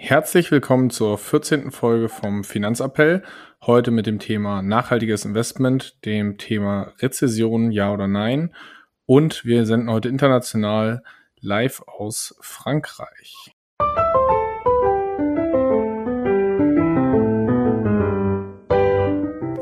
[0.00, 1.72] Herzlich willkommen zur 14.
[1.72, 3.24] Folge vom Finanzappell.
[3.66, 8.54] Heute mit dem Thema nachhaltiges Investment, dem Thema Rezession, ja oder nein.
[9.06, 11.02] Und wir senden heute international
[11.40, 13.56] live aus Frankreich.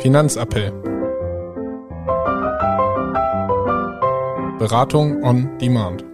[0.00, 0.71] Finanzappell.
[4.59, 6.05] Beratung on Demand.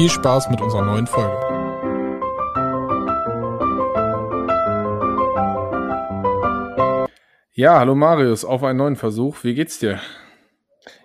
[0.00, 1.38] Viel Spaß mit unserer neuen Folge.
[7.52, 9.44] Ja, hallo Marius, auf einen neuen Versuch.
[9.44, 10.00] Wie geht's dir?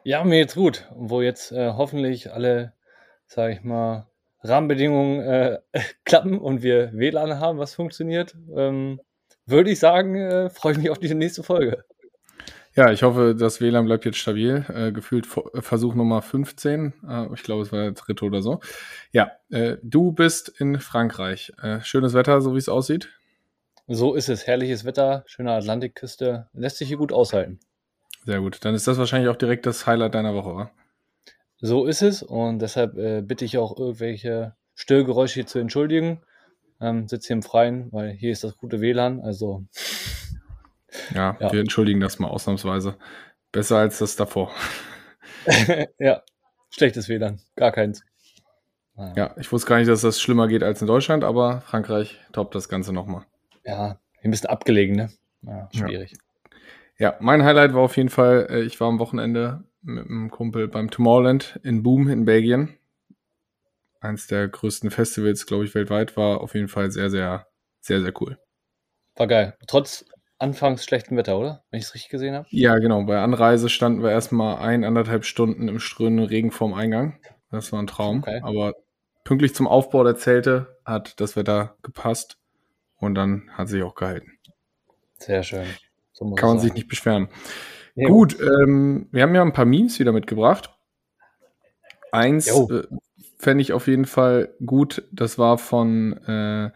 [0.05, 0.87] Ja, mir geht's gut.
[0.95, 2.71] Wo jetzt äh, hoffentlich alle,
[3.27, 4.07] sage ich mal,
[4.43, 5.59] Rahmenbedingungen äh,
[6.05, 9.01] klappen und wir WLAN haben, was funktioniert, ähm,
[9.45, 11.83] würde ich sagen, äh, freue ich mich auf die nächste Folge.
[12.75, 14.65] Ja, ich hoffe, das WLAN bleibt jetzt stabil.
[14.67, 16.93] Äh, gefühlt Versuch Nummer 15.
[17.07, 18.59] Äh, ich glaube, es war der dritte oder so.
[19.13, 21.53] Ja, äh, du bist in Frankreich.
[21.61, 23.09] Äh, schönes Wetter, so wie es aussieht.
[23.87, 24.45] So ist es.
[24.45, 26.49] Herrliches Wetter, schöne Atlantikküste.
[26.53, 27.59] Lässt sich hier gut aushalten.
[28.25, 28.65] Sehr gut.
[28.65, 30.71] Dann ist das wahrscheinlich auch direkt das Highlight deiner Woche, oder?
[31.61, 32.23] So ist es.
[32.23, 36.23] Und deshalb äh, bitte ich auch irgendwelche Störgeräusche hier zu entschuldigen.
[36.81, 39.21] Ähm, sitze hier im Freien, weil hier ist das gute WLAN.
[39.21, 39.63] Also
[41.13, 42.97] ja, ja, wir entschuldigen das mal ausnahmsweise.
[43.51, 44.51] Besser als das davor.
[45.99, 46.21] ja,
[46.69, 48.03] schlechtes WLAN, gar keins.
[49.15, 52.55] Ja, ich wusste gar nicht, dass das schlimmer geht als in Deutschland, aber Frankreich toppt
[52.55, 53.25] das Ganze nochmal.
[53.65, 55.09] Ja, ein bisschen abgelegen, ne?
[55.41, 56.13] Ja, schwierig.
[56.97, 57.11] Ja.
[57.11, 57.17] ja.
[57.19, 60.89] mein Highlight war auf jeden Fall, äh, ich war am Wochenende mit einem Kumpel beim
[60.89, 62.77] Tomorrowland in Boom in Belgien.
[63.99, 67.47] Eins der größten Festivals, glaube ich, weltweit, war auf jeden Fall sehr, sehr,
[67.81, 68.39] sehr, sehr cool.
[69.15, 69.57] War geil.
[69.67, 70.05] Trotz
[70.37, 71.63] anfangs schlechtem Wetter, oder?
[71.69, 72.47] Wenn ich es richtig gesehen habe.
[72.49, 73.03] Ja, genau.
[73.03, 77.19] Bei Anreise standen wir erstmal ein, anderthalb Stunden im strömenden Regen vorm Eingang.
[77.51, 78.19] Das war ein Traum.
[78.19, 78.41] Okay.
[78.43, 78.73] Aber
[79.23, 82.37] pünktlich zum Aufbau der Zelte hat das Wetter gepasst
[82.97, 84.31] und dann hat sich auch gehalten.
[85.17, 85.65] Sehr schön.
[86.11, 86.67] So Kann man sein.
[86.67, 87.29] sich nicht beschweren.
[87.95, 88.09] Ja.
[88.09, 90.69] Gut, ähm, wir haben ja ein paar Memes wieder mitgebracht.
[92.11, 92.83] Eins äh,
[93.37, 95.03] fände ich auf jeden Fall gut.
[95.11, 96.71] Das war von äh,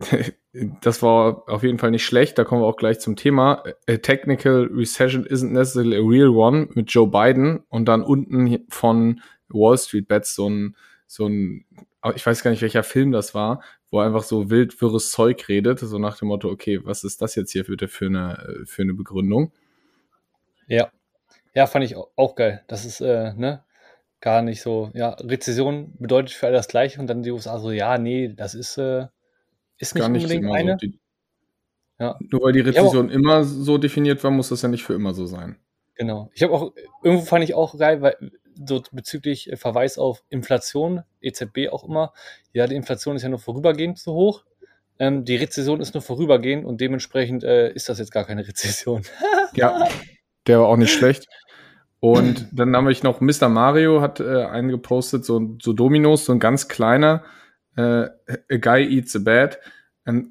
[0.80, 2.38] das war auf jeden Fall nicht schlecht.
[2.38, 3.62] Da kommen wir auch gleich zum Thema.
[3.88, 9.20] A technical recession isn't necessarily a real one mit Joe Biden und dann unten von
[9.48, 10.76] Wall Street Bets so ein,
[11.06, 11.64] so ein,
[12.14, 15.48] ich weiß gar nicht, welcher Film das war, wo er einfach so wild wirres Zeug
[15.48, 18.94] redet, so nach dem Motto, okay, was ist das jetzt hier für, eine, für eine
[18.94, 19.52] Begründung?
[20.66, 20.90] Ja.
[21.54, 22.62] Ja, fand ich auch geil.
[22.68, 23.64] Das ist, äh, ne,
[24.20, 27.70] gar nicht so, ja, Rezession bedeutet für alle das Gleiche und dann die USA so,
[27.70, 29.06] ja, nee, das ist, äh,
[29.78, 30.72] ist nicht gar nicht unbedingt eine.
[30.72, 30.86] So.
[30.86, 30.98] Die,
[31.98, 32.16] ja.
[32.30, 35.26] Nur weil die Rezession immer so definiert war, muss das ja nicht für immer so
[35.26, 35.56] sein.
[35.94, 36.30] Genau.
[36.32, 36.72] Ich habe auch,
[37.02, 38.16] irgendwo fand ich auch geil, weil
[38.66, 42.12] so bezüglich Verweis auf Inflation, EZB auch immer,
[42.52, 44.44] ja, die Inflation ist ja nur vorübergehend zu hoch.
[45.00, 49.02] Ähm, die Rezession ist nur vorübergehend und dementsprechend äh, ist das jetzt gar keine Rezession.
[49.54, 49.88] ja,
[50.46, 51.28] der war auch nicht schlecht.
[52.00, 53.48] Und dann habe ich noch Mr.
[53.48, 57.24] Mario hat äh, einen gepostet, so, so Dominos, so ein ganz kleiner,
[57.78, 58.10] äh,
[58.50, 59.58] A Guy Eats a Bad.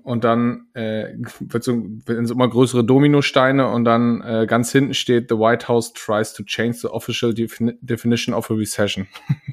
[0.03, 4.95] Und dann äh, wird so, werden so immer größere Dominosteine und dann äh, ganz hinten
[4.95, 9.07] steht, The White House tries to change the official defini definition of a recession.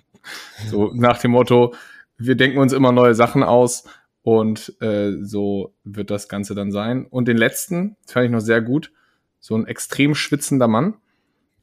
[0.70, 1.74] so nach dem Motto,
[2.16, 3.84] wir denken uns immer neue Sachen aus
[4.22, 7.04] und äh, so wird das Ganze dann sein.
[7.04, 8.92] Und den letzten, fand ich noch sehr gut,
[9.40, 10.94] so ein extrem schwitzender Mann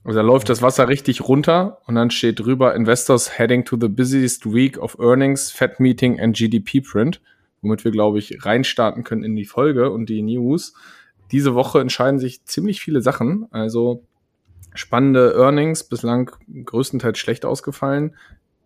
[0.03, 3.87] also da läuft das Wasser richtig runter und dann steht drüber Investors heading to the
[3.87, 7.21] busiest week of earnings, Fed Meeting and GDP Print,
[7.61, 10.73] womit wir, glaube ich, reinstarten können in die Folge und die News.
[11.31, 13.47] Diese Woche entscheiden sich ziemlich viele Sachen.
[13.51, 14.03] Also
[14.73, 16.31] spannende Earnings, bislang
[16.65, 18.15] größtenteils schlecht ausgefallen.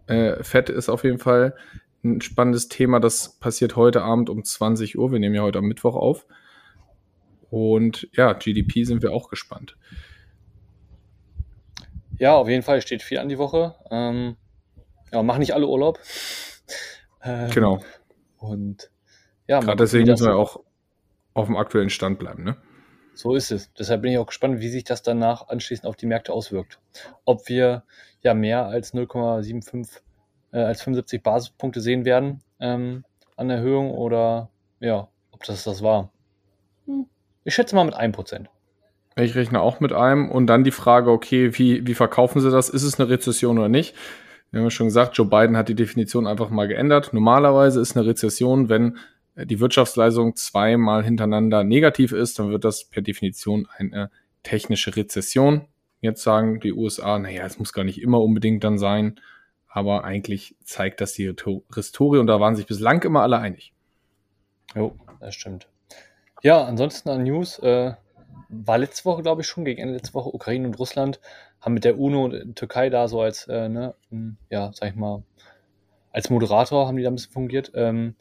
[0.07, 1.55] Äh, Fed ist auf jeden Fall
[2.03, 2.99] ein spannendes Thema.
[3.01, 5.11] Das passiert heute Abend um 20 Uhr.
[5.11, 6.25] Wir nehmen ja heute am Mittwoch auf.
[7.49, 9.75] Und ja, GDP sind wir auch gespannt.
[12.17, 13.75] Ja, auf jeden Fall steht viel an die Woche.
[13.91, 14.37] Ähm,
[15.11, 15.99] ja, machen nicht alle Urlaub.
[17.27, 17.81] Ähm, genau.
[18.37, 18.91] Und
[19.47, 20.59] ja, gerade deswegen müssen wir auch
[21.33, 22.55] auf dem aktuellen Stand bleiben, ne?
[23.15, 23.73] So ist es.
[23.73, 26.79] Deshalb bin ich auch gespannt, wie sich das danach anschließend auf die Märkte auswirkt.
[27.23, 27.83] Ob wir
[28.21, 30.01] ja mehr als 0,75,
[30.51, 33.05] äh, als 75 Basispunkte sehen werden ähm,
[33.37, 36.11] an Erhöhung oder ja, ob das das war.
[36.85, 37.07] Hm.
[37.43, 38.47] Ich schätze mal mit 1%.
[39.17, 40.29] Ich rechne auch mit einem.
[40.29, 42.69] Und dann die Frage, okay, wie, wie verkaufen sie das?
[42.69, 43.95] Ist es eine Rezession oder nicht?
[44.51, 47.13] Wir haben ja schon gesagt, Joe Biden hat die Definition einfach mal geändert.
[47.13, 48.97] Normalerweise ist eine Rezession, wenn
[49.35, 54.09] die Wirtschaftsleistung zweimal hintereinander negativ ist, dann wird das per Definition eine
[54.43, 55.67] technische Rezession.
[55.99, 59.19] Jetzt sagen die USA, naja, es muss gar nicht immer unbedingt dann sein,
[59.67, 61.33] aber eigentlich zeigt das die
[61.73, 63.73] Historie und da waren sich bislang immer alle einig.
[64.73, 65.67] Jo, das stimmt.
[66.41, 67.93] Ja, ansonsten an News, äh,
[68.65, 71.19] war letzte Woche, glaube ich, schon, gegen Ende letzte Woche, Ukraine und Russland
[71.61, 73.95] haben mit der UNO und Türkei da so als, äh, ne,
[74.49, 75.23] ja, sag ich mal,
[76.11, 78.15] als Moderator haben die da ein bisschen fungiert, ähm,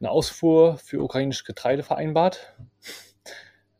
[0.00, 2.54] eine Ausfuhr für ukrainisches Getreide vereinbart.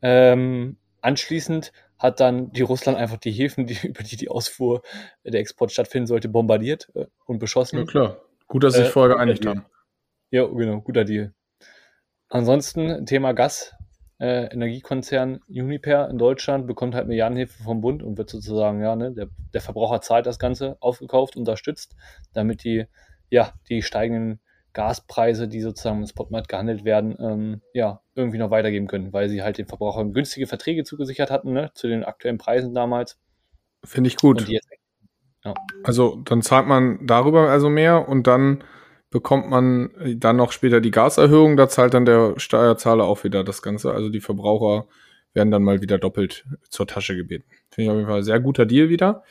[0.01, 4.81] Ähm, anschließend hat dann die Russland einfach die Häfen, die, über die die Ausfuhr,
[5.23, 7.79] der Export stattfinden sollte, bombardiert äh, und beschossen.
[7.79, 9.65] Ja klar, gut, dass sie sich äh, vorher geeinigt haben.
[10.31, 11.33] Ja, genau, guter Deal.
[12.29, 13.73] Ansonsten Thema Gas.
[14.19, 19.11] Äh, Energiekonzern Uniper in Deutschland bekommt halt Milliardenhilfe vom Bund und wird sozusagen, ja, ne,
[19.11, 21.95] der, der Verbraucher zahlt das Ganze, aufgekauft, unterstützt,
[22.33, 22.85] damit die,
[23.29, 24.39] ja, die steigenden
[24.73, 29.43] Gaspreise, die sozusagen im Spotmarkt gehandelt werden, ähm, ja, irgendwie noch weitergeben können, weil sie
[29.43, 33.19] halt den Verbrauchern günstige Verträge zugesichert hatten, ne, zu den aktuellen Preisen damals.
[33.83, 34.47] Finde ich gut.
[34.47, 34.69] Jetzt,
[35.43, 35.53] ja.
[35.83, 38.63] Also dann zahlt man darüber also mehr und dann
[39.09, 43.61] bekommt man dann noch später die Gaserhöhung, da zahlt dann der Steuerzahler auch wieder das
[43.61, 43.93] Ganze.
[43.93, 44.87] Also die Verbraucher
[45.33, 47.45] werden dann mal wieder doppelt zur Tasche gebeten.
[47.69, 49.23] Finde ich auf jeden Fall ein sehr guter Deal wieder.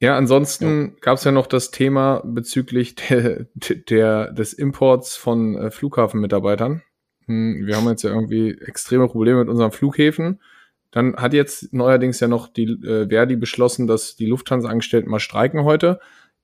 [0.00, 0.90] Ja, ansonsten ja.
[1.00, 3.46] gab es ja noch das Thema bezüglich der,
[3.88, 6.82] der, des Imports von äh, Flughafenmitarbeitern.
[7.26, 10.40] Hm, wir haben jetzt ja irgendwie extreme Probleme mit unseren Flughäfen.
[10.92, 15.64] Dann hat jetzt neuerdings ja noch die äh, Verdi beschlossen, dass die Lufthansa-Angestellten mal streiken
[15.64, 15.98] heute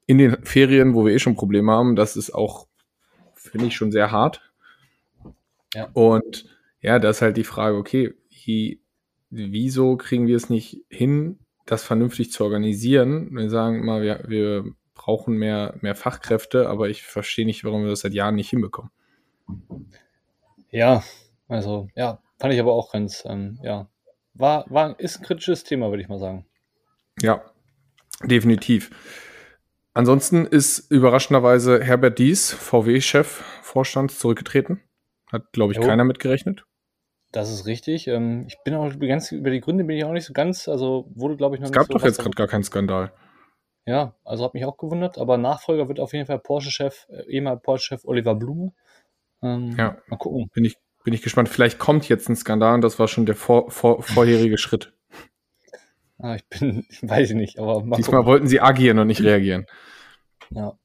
[0.07, 2.69] in den Ferien, wo wir eh schon Probleme haben, das ist auch,
[3.35, 4.41] finde ich, schon sehr hart.
[5.75, 5.89] Ja.
[5.93, 6.47] Und
[6.81, 8.81] ja, da ist halt die Frage, okay, wie,
[9.31, 13.35] wieso kriegen wir es nicht hin, das vernünftig zu organisieren?
[13.35, 14.65] Wir sagen mal, wir, wir
[14.95, 18.91] brauchen mehr, mehr Fachkräfte, aber ich verstehe nicht, warum wir das seit Jahren nicht hinbekommen.
[20.71, 21.03] Ja,
[21.49, 23.89] also, ja, fand ich aber auch ganz, ähm, ja,
[24.35, 26.47] war, war, ist ein kritisches Thema, würde ich mal sagen.
[27.21, 27.43] Ja,
[28.25, 28.91] definitiv.
[29.95, 34.81] Ansonsten ist überraschenderweise Herbert Dies, VW-Chef, Vorstand, zurückgetreten.
[35.33, 35.85] Hat, glaube ich, jo.
[35.85, 36.65] keiner mitgerechnet.
[37.31, 38.09] Das ist richtig.
[38.09, 41.11] Ähm, ich bin auch ganz, über die Gründe bin ich auch nicht so ganz, also
[41.15, 43.13] wurde, glaube ich, noch es nicht gab so doch jetzt gerade gar keinen Skandal.
[43.87, 47.61] Ja, also hat mich auch gewundert, aber Nachfolger wird auf jeden Fall Porsche-Chef, äh, ehemaliger
[47.61, 48.73] Porsche-Chef Oliver Blume.
[49.43, 50.49] Ähm, ja, mal gucken.
[50.55, 51.49] Bin ich, bin ich gespannt.
[51.49, 54.94] Vielleicht kommt jetzt ein Skandal und das war schon der vor, vor, vorherige Schritt.
[56.25, 58.27] Ah, ich bin, ich weiß nicht, aber Diesmal gucken.
[58.27, 59.67] wollten sie agieren und nicht reagieren.
[60.51, 60.79] Ja.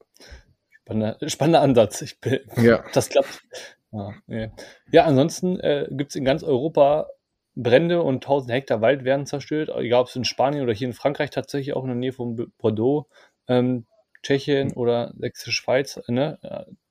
[0.68, 2.02] Spannender, spannender Ansatz.
[2.02, 2.84] Ich bin, ja.
[2.92, 3.42] Das klappt.
[3.90, 4.50] Ja, nee.
[4.92, 7.08] ja ansonsten äh, gibt es in ganz Europa
[7.56, 9.70] Brände und 1000 Hektar Wald werden zerstört.
[9.74, 12.52] Egal ob es in Spanien oder hier in Frankreich tatsächlich auch in der Nähe von
[12.58, 13.08] Bordeaux,
[13.48, 13.86] ähm,
[14.22, 16.38] Tschechien oder Sächsische Schweiz, ne?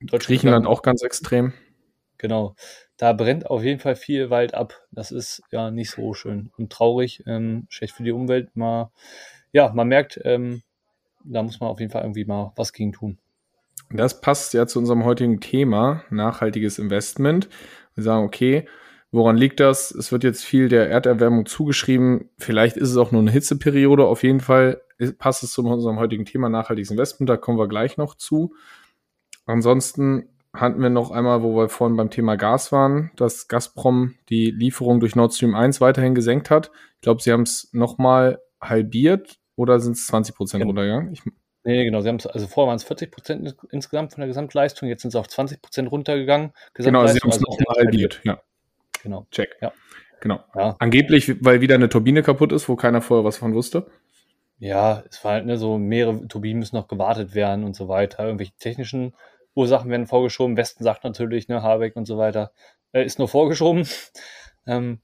[0.02, 1.54] Griechenland auch ganz extrem.
[2.20, 2.56] Genau.
[2.98, 4.74] Da brennt auf jeden Fall viel Wald ab.
[4.92, 8.56] Das ist ja nicht so schön und traurig, ähm, schlecht für die Umwelt.
[8.56, 8.92] Mal,
[9.52, 10.62] ja, man merkt, ähm,
[11.24, 13.18] da muss man auf jeden Fall irgendwie mal was gegen tun.
[13.92, 17.50] Das passt ja zu unserem heutigen Thema, nachhaltiges Investment.
[17.96, 18.68] Wir sagen, okay,
[19.12, 19.92] woran liegt das?
[19.92, 22.30] Es wird jetzt viel der Erderwärmung zugeschrieben.
[22.38, 24.06] Vielleicht ist es auch nur eine Hitzeperiode.
[24.06, 24.82] Auf jeden Fall
[25.18, 27.30] passt es zu unserem heutigen Thema nachhaltiges Investment.
[27.30, 28.54] Da kommen wir gleich noch zu.
[29.46, 34.52] Ansonsten hatten wir noch einmal, wo wir vorhin beim Thema Gas waren, dass Gazprom die
[34.52, 36.72] Lieferung durch Nord Stream 1 weiterhin gesenkt hat.
[36.96, 40.70] Ich glaube, sie haben es nochmal halbiert oder sind es 20 Prozent genau.
[40.70, 41.14] runtergegangen?
[41.14, 41.22] Ich,
[41.64, 42.02] nee, genau.
[42.02, 45.16] Sie haben also vorher waren es 40 Prozent insgesamt von der Gesamtleistung, jetzt sind es
[45.16, 46.52] auf 20 Prozent runtergegangen.
[46.74, 48.42] Genau, sie haben es also nochmal halbiert, ja.
[49.04, 49.28] Genau.
[49.32, 49.56] Check.
[49.62, 49.72] Ja.
[50.20, 50.40] Genau.
[50.56, 50.76] Ja.
[50.80, 53.88] Angeblich, weil wieder eine Turbine kaputt ist, wo keiner vorher was von wusste.
[54.58, 58.26] Ja, es war halt ne, so, mehrere Turbinen müssen noch gewartet werden und so weiter.
[58.26, 59.14] Irgendwelche technischen
[59.60, 60.58] Ursachen werden vorgeschoben.
[60.58, 62.52] Westen sagt natürlich, ne, Habeck und so weiter,
[62.94, 63.88] äh, ist nur vorgeschoben.
[64.68, 65.00] Ähm,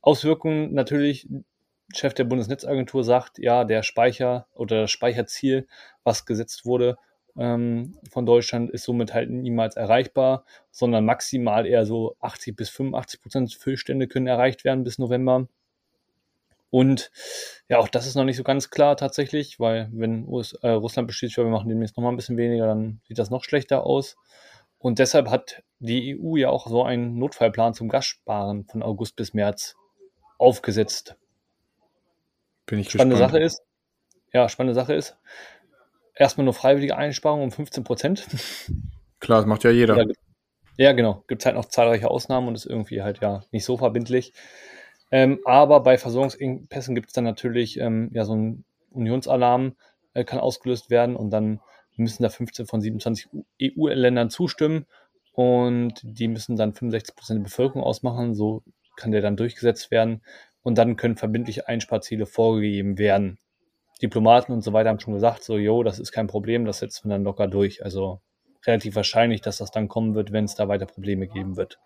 [0.00, 1.28] Auswirkungen natürlich
[1.92, 5.66] Chef der Bundesnetzagentur sagt, ja, der Speicher oder das Speicherziel,
[6.04, 6.96] was gesetzt wurde
[7.36, 13.20] ähm, von Deutschland, ist somit halt niemals erreichbar, sondern maximal eher so 80 bis 85
[13.20, 15.48] Prozent Füllstände können erreicht werden bis November.
[16.70, 17.10] Und
[17.68, 21.08] ja, auch das ist noch nicht so ganz klar tatsächlich, weil wenn US, äh, Russland
[21.08, 24.16] beschließt, wir machen demnächst noch mal ein bisschen weniger, dann sieht das noch schlechter aus.
[24.78, 29.34] Und deshalb hat die EU ja auch so einen Notfallplan zum Gassparen von August bis
[29.34, 29.76] März
[30.38, 31.16] aufgesetzt.
[32.66, 33.32] Bin ich spannende gespannt.
[33.32, 33.62] Sache ist,
[34.32, 35.18] ja, spannende Sache ist,
[36.14, 38.26] erstmal nur freiwillige Einsparungen um 15 Prozent.
[39.20, 40.06] Klar, das macht ja jeder.
[40.76, 41.24] Ja, genau.
[41.26, 44.32] Gibt halt noch zahlreiche Ausnahmen und ist irgendwie halt ja nicht so verbindlich.
[45.10, 49.76] Ähm, aber bei Versorgungsengpässen gibt es dann natürlich ähm, ja so ein Unionsalarm
[50.14, 51.60] äh, kann ausgelöst werden und dann
[51.96, 53.28] müssen da 15 von 27
[53.62, 54.86] EU-Ländern zustimmen
[55.32, 58.34] und die müssen dann 65 Prozent der Bevölkerung ausmachen.
[58.34, 58.62] So
[58.96, 60.22] kann der dann durchgesetzt werden.
[60.62, 63.38] und dann können verbindliche Einsparziele vorgegeben werden.
[64.02, 67.04] Diplomaten und so weiter haben schon gesagt, so, jo, das ist kein Problem, das setzt
[67.04, 67.82] man dann locker durch.
[67.82, 68.20] Also
[68.66, 71.78] relativ wahrscheinlich, dass das dann kommen wird, wenn es da weiter Probleme geben wird.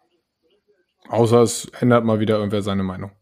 [1.08, 3.12] Außer es ändert mal wieder irgendwer seine Meinung.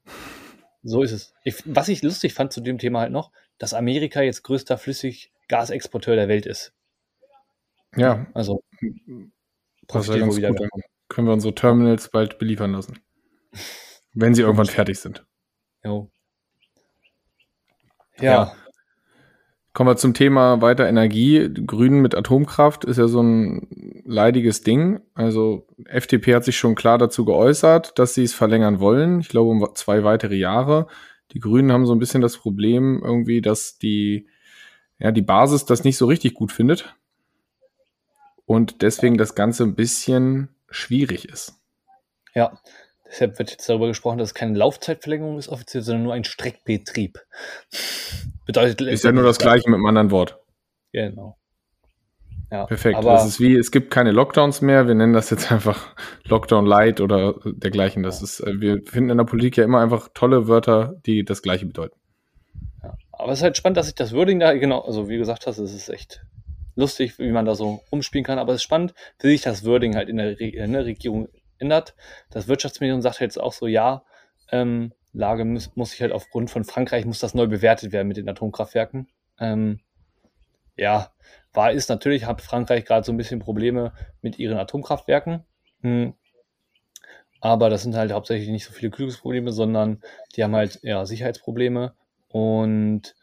[0.82, 1.34] So ist es.
[1.44, 6.16] Ich, was ich lustig fand zu dem Thema halt noch, dass Amerika jetzt größter Flüssiggasexporteur
[6.16, 6.72] der Welt ist.
[7.96, 8.26] Ja.
[8.34, 8.62] Also
[9.88, 10.68] das ja ganz gut.
[11.08, 12.98] Können wir unsere Terminals bald beliefern lassen.
[14.14, 15.26] Wenn sie irgendwann fertig sind.
[15.84, 16.10] Jo.
[18.18, 18.32] Ja.
[18.32, 18.56] ja.
[19.74, 21.48] Kommen wir zum Thema weiter Energie.
[21.66, 23.68] Grünen mit Atomkraft ist ja so ein
[24.04, 25.00] leidiges Ding.
[25.14, 29.20] Also FDP hat sich schon klar dazu geäußert, dass sie es verlängern wollen.
[29.20, 30.86] Ich glaube um zwei weitere Jahre.
[31.32, 34.28] Die Grünen haben so ein bisschen das Problem irgendwie, dass die,
[34.98, 36.94] ja, die Basis das nicht so richtig gut findet.
[38.44, 41.54] Und deswegen das Ganze ein bisschen schwierig ist.
[42.34, 42.58] Ja,
[43.12, 47.20] Deshalb wird jetzt darüber gesprochen, dass es keine Laufzeitverlängerung ist offiziell, sondern nur ein Streckbetrieb.
[48.46, 50.38] Bedeutet ist ja nur das Gleiche mit einem anderen Wort.
[50.92, 51.36] Genau.
[52.52, 52.98] Ja, Perfekt.
[52.98, 54.86] Aber das ist wie, es gibt keine Lockdowns mehr.
[54.86, 55.94] Wir nennen das jetzt einfach
[56.24, 58.02] Lockdown Light oder dergleichen.
[58.02, 58.24] Das ja.
[58.24, 61.64] ist, äh, wir finden in der Politik ja immer einfach tolle Wörter, die das Gleiche
[61.64, 61.96] bedeuten.
[62.82, 62.94] Ja.
[63.12, 65.46] Aber es ist halt spannend, dass sich das Wording da, genau, also wie du gesagt
[65.46, 66.26] hast, es ist echt
[66.76, 68.38] lustig, wie man da so umspielen kann.
[68.38, 68.92] Aber es ist spannend,
[69.22, 71.94] wie sich das Wording halt in der, Re in der Regierung ändert.
[72.28, 74.04] Das Wirtschaftsministerium sagt jetzt auch so, ja,
[74.50, 78.18] ähm, Lage muss, muss sich halt aufgrund von Frankreich, muss das neu bewertet werden mit
[78.18, 79.08] den Atomkraftwerken.
[79.38, 79.80] Ähm,
[80.76, 81.12] ja,
[81.52, 85.44] wahr ist natürlich, hat Frankreich gerade so ein bisschen Probleme mit ihren Atomkraftwerken.
[85.80, 86.14] Hm.
[87.40, 90.00] Aber das sind halt hauptsächlich nicht so viele Kühlungsprobleme, sondern
[90.36, 91.94] die haben halt ja, Sicherheitsprobleme
[92.28, 93.14] und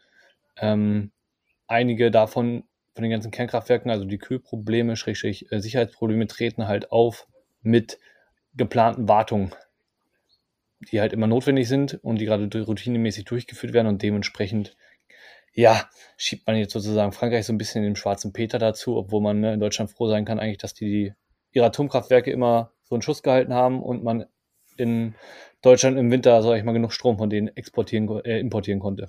[0.58, 1.10] ähm,
[1.66, 7.26] einige davon von den ganzen Kernkraftwerken, also die Kühlprobleme, Schrägstrich, äh, Sicherheitsprobleme treten halt auf
[7.62, 7.98] mit
[8.54, 9.54] geplanten Wartungen,
[10.90, 14.76] die halt immer notwendig sind und die gerade routinemäßig durchgeführt werden und dementsprechend,
[15.52, 19.20] ja, schiebt man jetzt sozusagen Frankreich so ein bisschen in den schwarzen Peter dazu, obwohl
[19.20, 21.12] man ne, in Deutschland froh sein kann eigentlich, dass die
[21.52, 24.26] ihre Atomkraftwerke immer so einen Schuss gehalten haben und man
[24.76, 25.14] in
[25.62, 29.08] Deutschland im Winter, sag ich mal, genug Strom von denen exportieren, äh, importieren konnte.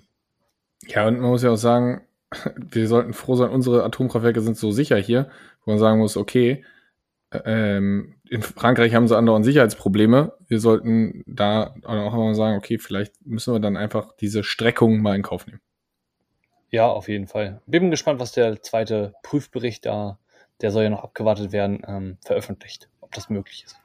[0.88, 2.02] Ja, und man muss ja auch sagen,
[2.56, 5.30] wir sollten froh sein, unsere Atomkraftwerke sind so sicher hier,
[5.64, 6.66] wo man sagen muss, okay,
[7.46, 10.34] ähm, in Frankreich haben sie andauernd Sicherheitsprobleme.
[10.48, 15.16] Wir sollten da auch mal sagen, okay, vielleicht müssen wir dann einfach diese Streckung mal
[15.16, 15.62] in Kauf nehmen.
[16.72, 17.62] Ja, auf jeden Fall.
[17.66, 20.18] Bin gespannt, was der zweite Prüfbericht da,
[20.62, 23.76] der soll ja noch abgewartet werden, ähm, veröffentlicht, ob das möglich ist.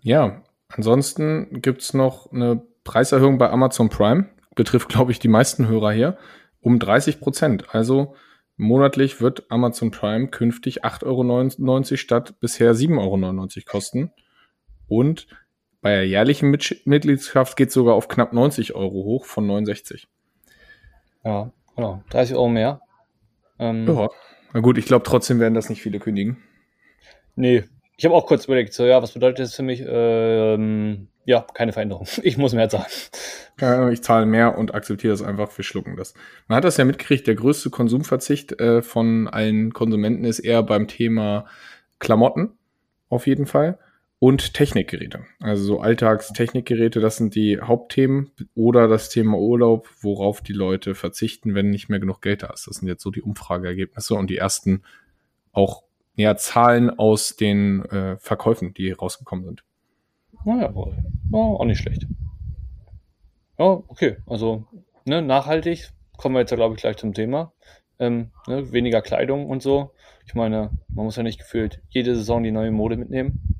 [0.00, 4.28] Ja, ansonsten gibt's noch eine Preiserhöhung bei Amazon Prime.
[4.54, 6.18] Betrifft, glaube ich, die meisten Hörer hier.
[6.60, 7.74] Um 30 Prozent.
[7.74, 8.14] Also
[8.60, 14.10] Monatlich wird Amazon Prime künftig 8,99 Euro statt bisher 7,99 Euro kosten.
[14.88, 15.28] Und
[15.80, 20.08] bei der jährlichen Mitgliedschaft geht es sogar auf knapp 90 Euro hoch von 69.
[21.28, 22.02] Ja, genau.
[22.08, 22.80] 30 Euro mehr.
[23.58, 24.08] Ähm, ja.
[24.54, 26.38] Na gut, ich glaube trotzdem werden das nicht viele kündigen.
[27.36, 27.64] Nee,
[27.98, 29.84] ich habe auch kurz überlegt, so ja, was bedeutet das für mich?
[29.86, 32.06] Ähm, ja, keine Veränderung.
[32.22, 33.92] Ich muss mehr zahlen.
[33.92, 36.14] ich zahle mehr und akzeptiere das einfach, wir schlucken das.
[36.46, 40.88] Man hat das ja mitgekriegt, der größte Konsumverzicht äh, von allen Konsumenten ist eher beim
[40.88, 41.44] Thema
[41.98, 42.56] Klamotten,
[43.10, 43.78] auf jeden Fall,
[44.20, 45.24] und Technikgeräte.
[45.40, 51.54] Also so Alltagstechnikgeräte, das sind die Hauptthemen oder das Thema Urlaub, worauf die Leute verzichten,
[51.54, 52.66] wenn nicht mehr genug Geld da ist.
[52.66, 54.82] Das sind jetzt so die Umfrageergebnisse und die ersten
[55.52, 55.84] auch
[56.16, 59.64] ja, Zahlen aus den äh, Verkäufen, die rausgekommen sind.
[60.44, 60.92] Naja, oh,
[61.32, 62.06] auch nicht schlecht.
[63.56, 64.16] Ja, okay.
[64.26, 64.66] Also,
[65.04, 67.52] ne, nachhaltig kommen wir jetzt, glaube ich, gleich zum Thema.
[68.00, 69.92] Ähm, ne, weniger Kleidung und so.
[70.26, 73.57] Ich meine, man muss ja nicht gefühlt jede Saison die neue Mode mitnehmen.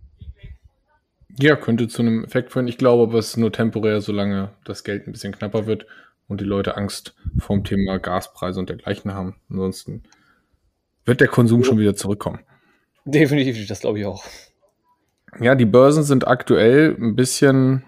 [1.41, 2.67] Ja, könnte zu einem Effekt führen.
[2.67, 5.87] Ich glaube aber, es ist nur temporär, solange das Geld ein bisschen knapper wird
[6.27, 9.37] und die Leute Angst vor dem Thema Gaspreise und dergleichen haben.
[9.49, 10.03] Ansonsten
[11.05, 12.41] wird der Konsum schon wieder zurückkommen.
[13.05, 14.25] Definitiv, das glaube ich auch.
[15.41, 17.85] Ja, die Börsen sind aktuell ein bisschen,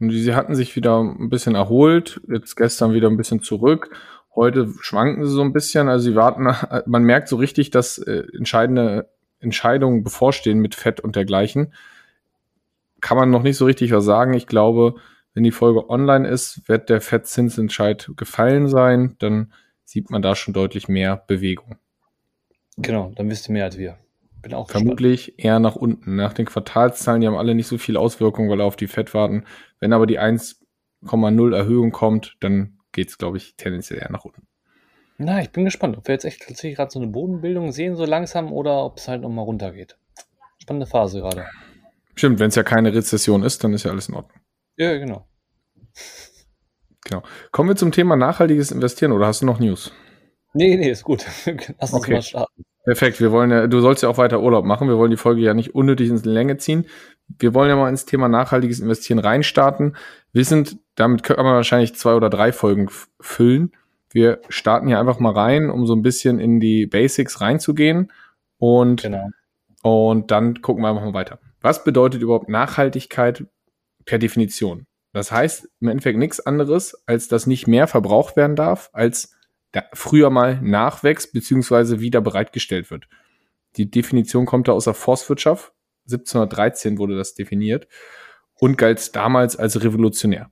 [0.00, 3.90] sie hatten sich wieder ein bisschen erholt, jetzt gestern wieder ein bisschen zurück.
[4.34, 6.48] Heute schwanken sie so ein bisschen, also sie warten,
[6.86, 9.08] man merkt so richtig, dass äh, entscheidende
[9.38, 11.72] Entscheidungen bevorstehen mit Fett und dergleichen.
[13.02, 14.32] Kann man noch nicht so richtig was sagen.
[14.32, 14.94] Ich glaube,
[15.34, 19.52] wenn die Folge online ist, wird der Fettzinsentscheid gefallen sein, dann
[19.84, 21.76] sieht man da schon deutlich mehr Bewegung.
[22.78, 23.98] Genau, dann wisst ihr mehr als wir.
[24.40, 25.44] Bin auch Vermutlich gespannt.
[25.44, 26.16] eher nach unten.
[26.16, 29.44] Nach den Quartalszahlen, die haben alle nicht so viel Auswirkungen, weil auf die Fett warten.
[29.80, 34.46] Wenn aber die 1,0 Erhöhung kommt, dann geht es, glaube ich, tendenziell eher nach unten.
[35.18, 38.04] Na, ich bin gespannt, ob wir jetzt echt tatsächlich gerade so eine Bodenbildung sehen, so
[38.04, 39.96] langsam, oder ob es halt nochmal runtergeht.
[40.58, 41.46] Spannende Phase gerade.
[42.14, 44.40] Stimmt, wenn es ja keine Rezession ist, dann ist ja alles in Ordnung.
[44.76, 45.26] Ja, genau.
[47.04, 47.22] Genau.
[47.50, 49.92] Kommen wir zum Thema nachhaltiges Investieren oder hast du noch News?
[50.54, 51.24] Nee, nee, ist gut.
[51.80, 52.12] Lass uns Okay.
[52.12, 52.62] mal starten.
[52.84, 53.20] Perfekt.
[53.20, 54.88] Wir wollen ja, du sollst ja auch weiter Urlaub machen.
[54.88, 56.86] Wir wollen die Folge ja nicht unnötig ins Länge ziehen.
[57.38, 59.96] Wir wollen ja mal ins Thema nachhaltiges Investieren reinstarten.
[60.32, 62.88] Wissend, damit kann man wahrscheinlich zwei oder drei Folgen
[63.20, 63.72] füllen.
[64.10, 68.12] Wir starten hier einfach mal rein, um so ein bisschen in die Basics reinzugehen
[68.58, 69.28] und Genau.
[69.82, 71.40] Und dann gucken wir einfach mal weiter.
[71.62, 73.46] Was bedeutet überhaupt Nachhaltigkeit
[74.04, 74.86] per Definition?
[75.12, 79.34] Das heißt im Endeffekt nichts anderes, als dass nicht mehr verbraucht werden darf, als
[79.92, 82.00] früher mal nachwächst bzw.
[82.00, 83.08] wieder bereitgestellt wird.
[83.76, 85.72] Die Definition kommt da aus der Forstwirtschaft.
[86.06, 87.86] 1713 wurde das definiert
[88.58, 90.50] und galt damals als revolutionär.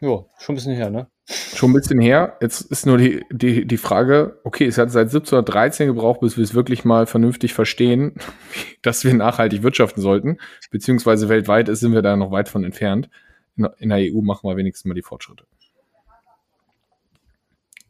[0.00, 1.08] Jo, schon ein bisschen her, ne?
[1.26, 2.38] Schon ein bisschen her.
[2.40, 6.44] Jetzt ist nur die, die, die Frage, okay, es hat seit 1713 gebraucht, bis wir
[6.44, 8.14] es wirklich mal vernünftig verstehen,
[8.82, 10.38] dass wir nachhaltig wirtschaften sollten.
[10.70, 13.10] Beziehungsweise weltweit sind wir da noch weit von entfernt.
[13.56, 15.44] In, in der EU machen wir wenigstens mal die Fortschritte.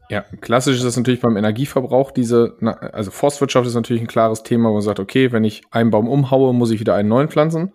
[0.08, 2.10] Ja, klassisch ist das natürlich beim Energieverbrauch.
[2.10, 2.56] Diese,
[2.92, 6.08] also Forstwirtschaft ist natürlich ein klares Thema, wo man sagt, okay, wenn ich einen Baum
[6.08, 7.72] umhaue, muss ich wieder einen neuen pflanzen.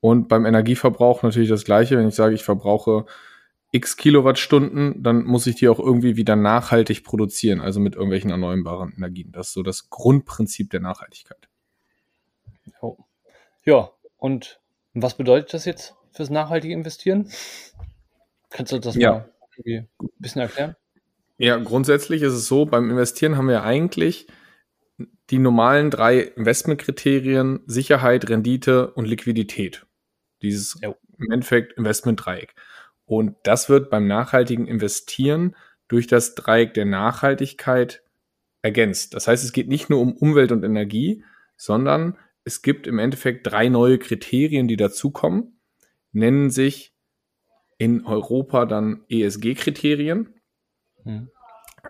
[0.00, 1.98] Und beim Energieverbrauch natürlich das Gleiche.
[1.98, 3.04] Wenn ich sage, ich verbrauche
[3.72, 8.92] x Kilowattstunden, dann muss ich die auch irgendwie wieder nachhaltig produzieren, also mit irgendwelchen erneuerbaren
[8.94, 9.32] Energien.
[9.32, 11.48] Das ist so das Grundprinzip der Nachhaltigkeit.
[12.80, 12.98] Jo.
[13.64, 14.60] Ja, und
[14.92, 17.30] was bedeutet das jetzt fürs nachhaltige Investieren?
[18.50, 19.12] Kannst du das Ja.
[19.12, 20.76] mal irgendwie ein bisschen erklären?
[21.38, 24.26] Ja, grundsätzlich ist es so, beim Investieren haben wir eigentlich
[25.30, 29.86] die normalen drei Investmentkriterien Sicherheit, Rendite und Liquidität.
[30.42, 30.94] Dieses Jo.
[31.18, 32.54] im Endeffekt Investmentdreieck.
[33.12, 35.54] Und das wird beim nachhaltigen Investieren
[35.86, 38.02] durch das Dreieck der Nachhaltigkeit
[38.62, 39.12] ergänzt.
[39.12, 41.22] Das heißt, es geht nicht nur um Umwelt und Energie,
[41.58, 45.60] sondern es gibt im Endeffekt drei neue Kriterien, die dazukommen,
[46.12, 46.94] nennen sich
[47.76, 50.32] in Europa dann ESG-Kriterien
[51.02, 51.28] Hm.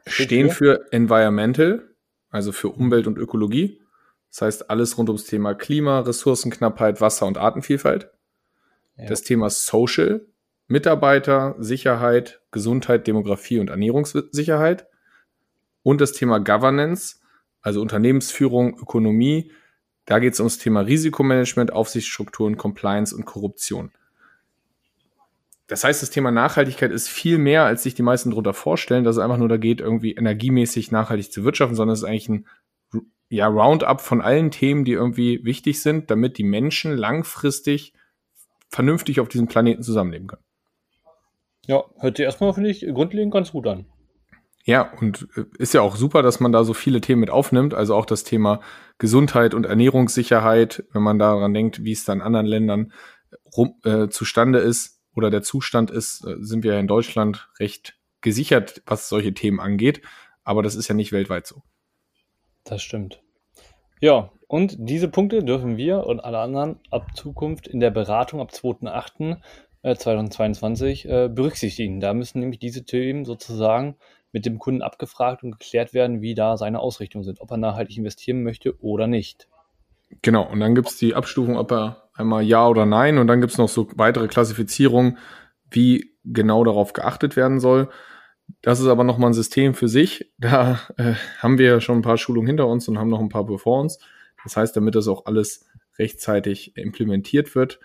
[0.05, 0.91] stehen für?
[0.91, 1.89] Environmental,
[2.31, 3.81] also für Umwelt und Ökologie.
[4.31, 8.11] Das heißt alles rund ums Thema Klima, Ressourcenknappheit, Wasser und Artenvielfalt.
[8.97, 9.07] Ja.
[9.07, 10.27] Das Thema Social,
[10.73, 14.87] Mitarbeiter, Sicherheit, Gesundheit, Demografie und Ernährungssicherheit.
[15.83, 17.21] Und das Thema Governance,
[17.61, 19.53] also Unternehmensführung, Ökonomie.
[20.07, 23.93] Da geht es ums Thema Risikomanagement, Aufsichtsstrukturen, Compliance und Korruption.
[25.67, 29.17] Das heißt, das Thema Nachhaltigkeit ist viel mehr, als sich die meisten darunter vorstellen, dass
[29.17, 32.47] es einfach nur da geht, irgendwie energiemäßig nachhaltig zu wirtschaften, sondern es ist eigentlich ein
[33.29, 37.93] ja, Roundup von allen Themen, die irgendwie wichtig sind, damit die Menschen langfristig
[38.71, 40.43] vernünftig auf diesem Planeten zusammenleben können.
[41.67, 43.87] Ja, hört sich erstmal, finde ich, grundlegend ganz gut an.
[44.65, 47.75] Ja, und äh, ist ja auch super, dass man da so viele Themen mit aufnimmt,
[47.75, 48.61] also auch das Thema
[48.99, 52.93] Gesundheit und Ernährungssicherheit, wenn man daran denkt, wie es da in anderen Ländern
[53.57, 57.99] rum, äh, zustande ist oder der Zustand ist, äh, sind wir ja in Deutschland recht
[58.21, 60.01] gesichert, was solche Themen angeht,
[60.45, 61.63] aber das ist ja nicht weltweit so.
[62.65, 63.21] Das stimmt.
[64.01, 68.51] Ja, und diese Punkte dürfen wir und alle anderen ab Zukunft in der Beratung ab
[68.53, 69.39] 2.8.
[69.83, 72.01] äh, 2022 äh, berücksichtigen.
[72.01, 73.97] Da müssen nämlich diese Themen sozusagen
[74.33, 77.99] mit dem Kunden abgefragt und geklärt werden, wie da seine Ausrichtungen sind, ob er nachhaltig
[77.99, 79.49] investieren möchte oder nicht.
[80.23, 83.59] Genau, und dann gibt's die Abstufung, ob er einmal ja oder nein, und dann gibt's
[83.59, 85.19] noch so weitere Klassifizierungen,
[85.71, 87.89] wie genau darauf geachtet werden soll.
[88.61, 90.33] Das ist aber nochmal ein System für sich.
[90.39, 93.31] Da äh, haben wir ja schon ein paar Schulungen hinter uns und haben noch ein
[93.31, 93.99] paar bevor uns.
[94.45, 95.67] Das heißt, damit das auch alles
[95.99, 97.81] rechtzeitig implementiert wird,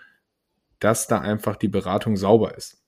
[0.80, 2.82] dass da einfach die Beratung sauber ist.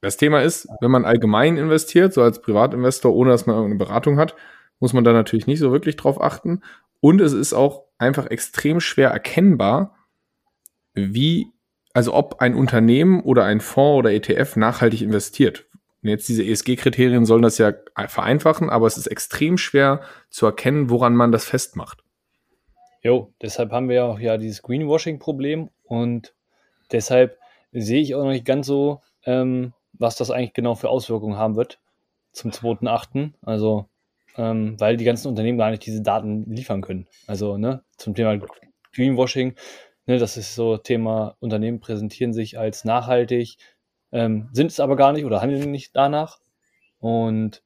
[0.00, 4.18] Das Thema ist, wenn man allgemein investiert, so als Privatinvestor, ohne dass man irgendeine Beratung
[4.18, 4.34] hat,
[4.78, 6.62] muss man da natürlich nicht so wirklich drauf achten.
[7.00, 9.96] Und es ist auch einfach extrem schwer erkennbar,
[10.94, 11.48] wie,
[11.92, 15.66] also ob ein Unternehmen oder ein Fonds oder ETF nachhaltig investiert.
[16.02, 17.74] Und jetzt diese ESG-Kriterien sollen das ja
[18.06, 20.00] vereinfachen, aber es ist extrem schwer
[20.30, 22.02] zu erkennen, woran man das festmacht.
[23.02, 26.34] Jo, deshalb haben wir ja auch ja dieses Greenwashing-Problem und
[26.92, 27.38] deshalb
[27.72, 31.56] sehe ich auch noch nicht ganz so, ähm, was das eigentlich genau für Auswirkungen haben
[31.56, 31.78] wird
[32.32, 33.32] zum 2.8.
[33.42, 33.86] Also,
[34.36, 37.06] ähm, weil die ganzen Unternehmen gar nicht diese Daten liefern können.
[37.26, 38.38] Also, ne, zum Thema
[38.94, 39.54] Greenwashing,
[40.06, 43.56] ne, das ist so Thema, Unternehmen präsentieren sich als nachhaltig,
[44.12, 46.38] ähm, sind es aber gar nicht oder handeln nicht danach.
[46.98, 47.62] Und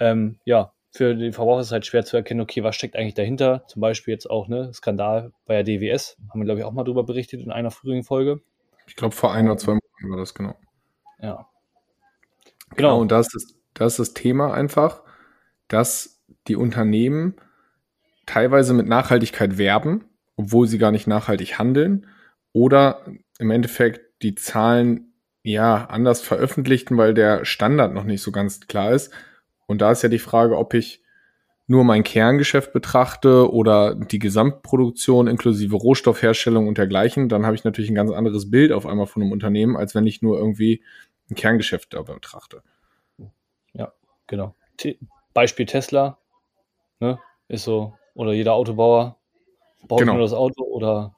[0.00, 3.14] ähm, ja, für den Verbraucher ist es halt schwer zu erkennen, okay, was steckt eigentlich
[3.14, 3.64] dahinter?
[3.66, 6.84] Zum Beispiel jetzt auch, ne, Skandal bei der DWS, haben wir, glaube ich, auch mal
[6.84, 8.40] drüber berichtet in einer früheren Folge.
[8.88, 10.56] Ich glaube, vor ein oder zwei Monaten war das genau.
[11.20, 11.48] Ja.
[12.74, 15.02] Genau, und da ist, das, da ist das Thema einfach,
[15.68, 17.36] dass die Unternehmen
[18.26, 20.04] teilweise mit Nachhaltigkeit werben,
[20.36, 22.06] obwohl sie gar nicht nachhaltig handeln,
[22.52, 23.04] oder
[23.38, 28.92] im Endeffekt die Zahlen ja anders veröffentlichten, weil der Standard noch nicht so ganz klar
[28.92, 29.12] ist.
[29.66, 31.02] Und da ist ja die Frage, ob ich
[31.68, 37.90] nur mein Kerngeschäft betrachte oder die Gesamtproduktion inklusive Rohstoffherstellung und dergleichen, dann habe ich natürlich
[37.90, 40.82] ein ganz anderes Bild auf einmal von einem Unternehmen, als wenn ich nur irgendwie
[41.30, 42.62] ein Kerngeschäft dabei betrachte.
[43.74, 43.92] Ja,
[44.26, 44.54] genau.
[44.78, 44.98] T
[45.34, 46.18] Beispiel Tesla,
[47.00, 49.18] ne, ist so, oder jeder Autobauer
[49.86, 50.14] baut genau.
[50.14, 51.14] nur das Auto oder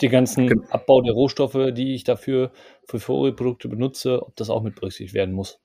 [0.00, 0.66] die ganzen genau.
[0.70, 2.52] Abbau der Rohstoffe, die ich dafür
[2.86, 5.60] für Folgeprodukte benutze, ob das auch mit berücksichtigt werden muss.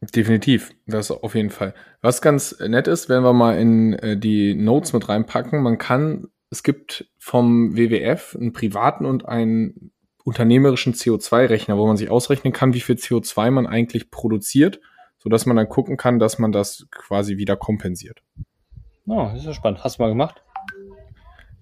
[0.00, 1.74] Definitiv, das auf jeden Fall.
[2.00, 6.28] Was ganz nett ist, wenn wir mal in äh, die Notes mit reinpacken, man kann,
[6.50, 9.92] es gibt vom WWF einen privaten und einen
[10.24, 14.80] unternehmerischen CO2-Rechner, wo man sich ausrechnen kann, wie viel CO2 man eigentlich produziert,
[15.18, 18.22] sodass man dann gucken kann, dass man das quasi wieder kompensiert.
[19.06, 19.84] Oh, das ist ja spannend.
[19.84, 20.42] Hast du mal gemacht?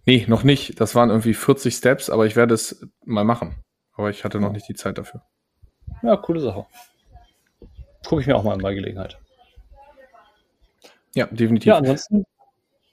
[0.07, 0.81] Nee, noch nicht.
[0.81, 3.57] Das waren irgendwie 40 Steps, aber ich werde es mal machen.
[3.95, 5.23] Aber ich hatte noch nicht die Zeit dafür.
[6.03, 6.67] Ja, coole Sache.
[8.09, 9.19] Gucke ich mir auch mal an bei Gelegenheit.
[11.15, 11.67] Ja, definitiv.
[11.67, 12.25] Ja, ansonsten,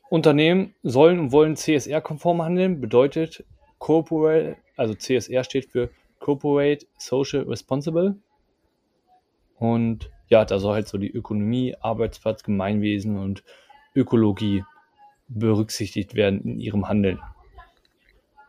[0.09, 3.45] Unternehmen sollen und wollen CSR-konform handeln, bedeutet
[3.79, 8.17] Corporate, also CSR steht für Corporate Social Responsible.
[9.57, 13.45] Und ja, da soll halt so die Ökonomie, Arbeitsplatz, Gemeinwesen und
[13.95, 14.65] Ökologie
[15.29, 17.21] berücksichtigt werden in ihrem Handeln.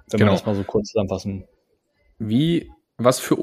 [0.09, 0.33] Wenn genau.
[0.33, 1.44] wir das mal so kurz zusammenfassen.
[2.18, 3.37] Wie, was für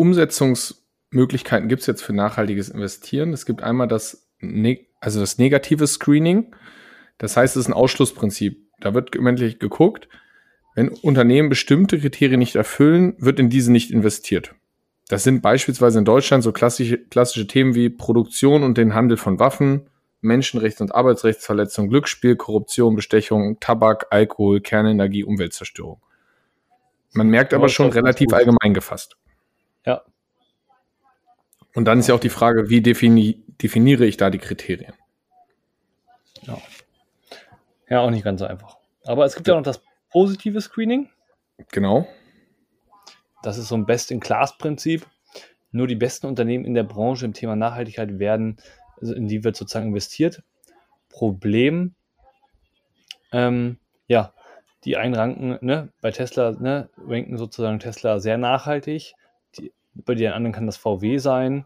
[1.14, 3.34] Umsetzungsmöglichkeiten gibt es jetzt für nachhaltiges Investieren?
[3.34, 4.28] Es gibt einmal das,
[5.00, 6.56] also das negative Screening.
[7.18, 8.60] Das heißt, es ist ein Ausschlussprinzip.
[8.82, 10.10] Da wird gemeinschaftlich geguckt,
[10.76, 14.56] wenn Unternehmen bestimmte Kriterien nicht erfüllen, wird in diese nicht investiert.
[15.08, 19.40] Das sind beispielsweise in Deutschland so klassische, klassische Themen wie Produktion und den Handel von
[19.40, 19.90] Waffen,
[20.22, 26.02] Menschenrechts- und Arbeitsrechtsverletzung, Glücksspiel, Korruption, Bestechung, Tabak, Alkohol, Kernenergie, Umweltzerstörung.
[27.12, 29.18] Man merkt aber schon relativ allgemein gefasst.
[29.86, 30.02] Ja.
[31.74, 34.94] Und dann ist ja auch die Frage, wie defini definiere ich da die Kriterien?
[36.42, 36.58] Ja.
[37.90, 38.78] ja, auch nicht ganz so einfach.
[39.06, 39.82] Aber es gibt ja noch das
[40.12, 41.10] positive Screening.
[41.72, 42.08] Genau.
[43.42, 45.06] Das ist so ein Best-in-Class-Prinzip.
[45.72, 48.58] Nur die besten Unternehmen in der Branche im Thema Nachhaltigkeit werden
[49.04, 50.44] also in die wird sozusagen investiert.
[51.10, 51.94] Problem,
[53.34, 54.34] ähm, ja,
[54.86, 59.16] die einranken, ne, bei Tesla, ne, ranken sozusagen Tesla sehr nachhaltig.
[59.58, 61.66] Die, bei den anderen kann das VW sein.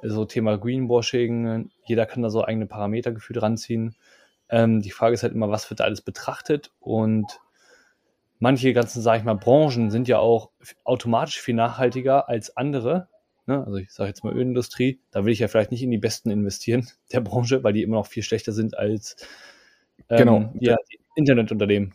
[0.00, 3.94] Also Thema Greenwashing, jeder kann da so eigene Parameter gefühlt ranziehen.
[4.48, 6.72] Ähm, die Frage ist halt immer, was wird da alles betrachtet?
[6.80, 7.40] Und
[8.38, 10.50] manche ganzen, sage ich mal, Branchen sind ja auch
[10.84, 13.08] automatisch viel nachhaltiger als andere.
[13.46, 13.64] Ne?
[13.64, 16.30] Also ich sage jetzt mal Ölindustrie, da will ich ja vielleicht nicht in die Besten
[16.30, 19.16] investieren der Branche, weil die immer noch viel schlechter sind als
[20.08, 20.52] ähm, genau.
[20.60, 20.76] ja,
[21.14, 21.94] Internetunternehmen.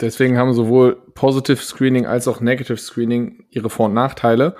[0.00, 4.56] Deswegen haben sowohl Positive Screening als auch Negative Screening ihre Vor- und Nachteile.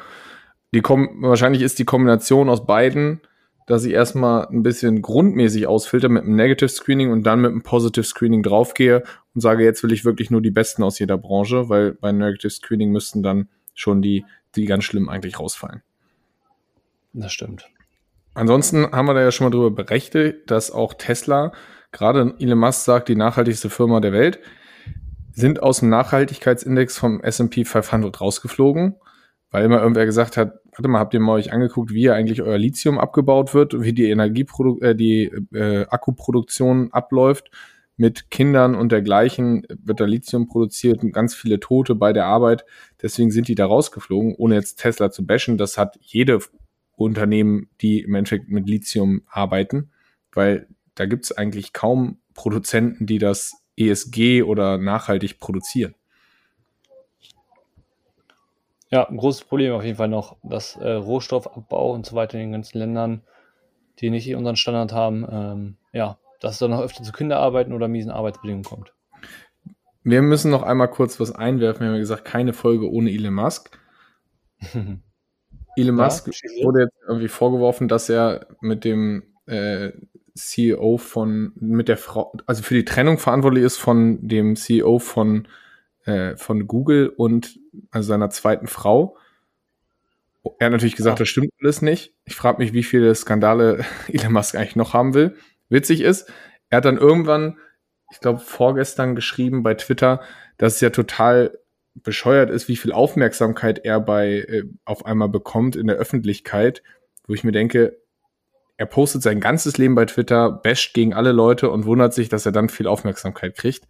[0.75, 3.21] Die kommen, wahrscheinlich ist die Kombination aus beiden,
[3.67, 7.63] dass ich erstmal ein bisschen grundmäßig ausfilter mit einem Negative Screening und dann mit einem
[7.63, 11.69] Positive Screening draufgehe und sage, jetzt will ich wirklich nur die Besten aus jeder Branche,
[11.69, 15.83] weil bei Negative Screening müssten dann schon die, die ganz schlimm eigentlich rausfallen.
[17.13, 17.67] Das stimmt.
[18.35, 21.53] Ansonsten haben wir da ja schon mal drüber berechtigt, dass auch Tesla,
[21.93, 24.41] gerade Elon Musk sagt, die nachhaltigste Firma der Welt,
[25.33, 28.97] sind aus dem Nachhaltigkeitsindex vom S&P 500 rausgeflogen,
[29.51, 32.59] weil immer irgendwer gesagt hat, warte mal, habt ihr mal euch angeguckt, wie eigentlich euer
[32.59, 37.51] Lithium abgebaut wird, wie die Energieprodu äh, die äh, Akkuproduktion abläuft
[37.97, 42.65] mit Kindern und dergleichen wird da Lithium produziert und ganz viele Tote bei der Arbeit.
[43.01, 45.59] Deswegen sind die da rausgeflogen, ohne jetzt Tesla zu bashen.
[45.59, 46.41] Das hat jede
[46.97, 49.91] Unternehmen, die im Endeffekt mit Lithium arbeiten,
[50.33, 55.95] weil da gibt es eigentlich kaum Produzenten, die das ESG oder nachhaltig produzieren.
[58.95, 62.43] Ja, ein großes Problem auf jeden Fall noch, dass äh, Rohstoffabbau und so weiter in
[62.43, 63.23] den ganzen Ländern,
[63.99, 67.89] die nicht unseren Standard haben, ähm, ja, dass es dann noch öfter zu Kinderarbeiten oder
[67.89, 68.95] miesen Arbeitsbedingungen kommt.
[70.05, 71.81] Wir müssen noch einmal kurz was einwerfen.
[71.81, 73.81] Wir haben ja gesagt, keine Folge ohne Elon Musk.
[75.77, 79.91] Elon Musk ja, wurde jetzt irgendwie vorgeworfen, dass er mit dem äh,
[80.37, 85.49] CEO von, mit der Frau, also für die Trennung verantwortlich ist von dem CEO von,
[86.05, 87.59] äh, von Google und
[87.91, 89.17] also seiner zweiten Frau.
[90.59, 91.23] Er hat natürlich gesagt, ja.
[91.23, 92.15] das stimmt alles nicht.
[92.25, 95.37] Ich frage mich, wie viele Skandale Elon Musk eigentlich noch haben will.
[95.69, 96.31] Witzig ist,
[96.69, 97.59] er hat dann irgendwann,
[98.13, 100.21] ich glaube, vorgestern geschrieben bei Twitter,
[100.59, 101.59] dass es ja total
[101.95, 106.83] bescheuert ist, wie viel Aufmerksamkeit er bei äh, auf einmal bekommt in der Öffentlichkeit,
[107.27, 107.97] wo ich mir denke,
[108.77, 112.45] er postet sein ganzes Leben bei Twitter, basht gegen alle Leute und wundert sich, dass
[112.45, 113.87] er dann viel Aufmerksamkeit kriegt.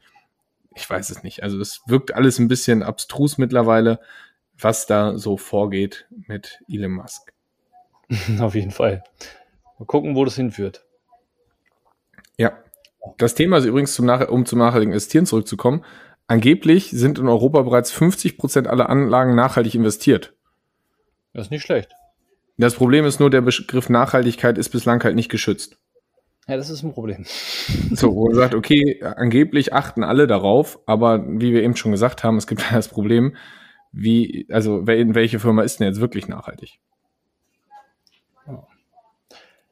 [0.75, 1.43] Ich weiß es nicht.
[1.43, 4.01] Also es wirkt alles ein bisschen abstrus mittlerweile.
[4.57, 7.33] was da so vorgeht mit Elon Musk.
[8.41, 9.03] Auf jeden Fall.
[9.79, 10.85] Mal gucken, wo das hinführt.
[12.39, 12.53] Ja.
[13.19, 15.85] Das Thema ist übrigens, zum Nach um zum nachhaltigen Investieren zurückzukommen.
[16.27, 20.35] Angeblich sind in Europa bereits 50 Prozent aller Anlagen nachhaltig investiert.
[21.33, 21.91] Das ist nicht schlecht.
[22.57, 25.77] Das Problem ist nur, der Begriff Nachhaltigkeit ist bislang halt nicht geschützt.
[26.47, 27.25] Ja, das ist ein Problem.
[27.95, 32.25] So, wo man sagt, okay, angeblich achten alle darauf, aber wie wir eben schon gesagt
[32.25, 33.37] haben, es gibt das Problem,
[33.93, 36.81] wie, also welche Firma ist denn jetzt wirklich nachhaltig?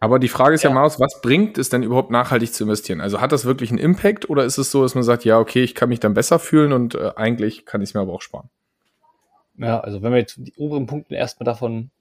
[0.03, 3.01] Aber die Frage ist ja, ja Maus, was bringt es denn überhaupt nachhaltig zu investieren?
[3.01, 5.63] Also hat das wirklich einen Impact oder ist es so, dass man sagt, ja, okay,
[5.63, 8.21] ich kann mich dann besser fühlen und äh, eigentlich kann ich es mir aber auch
[8.21, 8.51] sparen?
[9.59, 11.93] Ja, also wenn wir jetzt die oberen Punkte erstmal davon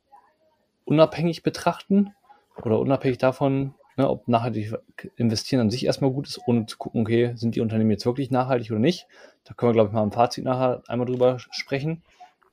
[0.84, 2.16] unabhängig betrachten
[2.64, 4.74] oder unabhängig davon, ne, ob nachhaltig
[5.16, 8.32] investieren an sich erstmal gut ist, ohne zu gucken, okay, sind die Unternehmen jetzt wirklich
[8.32, 9.08] nachhaltig oder nicht,
[9.44, 12.04] da können wir, glaube ich, mal im Fazit nachher einmal drüber sprechen,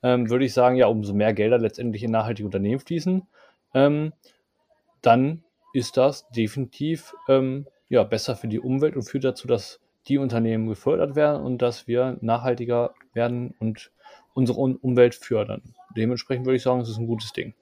[0.03, 3.27] ähm, würde ich sagen, ja, umso mehr Gelder letztendlich in nachhaltige Unternehmen fließen,
[3.75, 4.13] ähm,
[5.03, 10.19] dann ist das definitiv ähm, ja, besser für die Umwelt und führt dazu, dass die
[10.19, 13.91] Unternehmen gefördert werden und dass wir nachhaltiger werden und
[14.35, 15.63] unsere Umwelt fördern.
[15.97, 17.55] Dementsprechend würde ich sagen, es ist ein gutes Ding.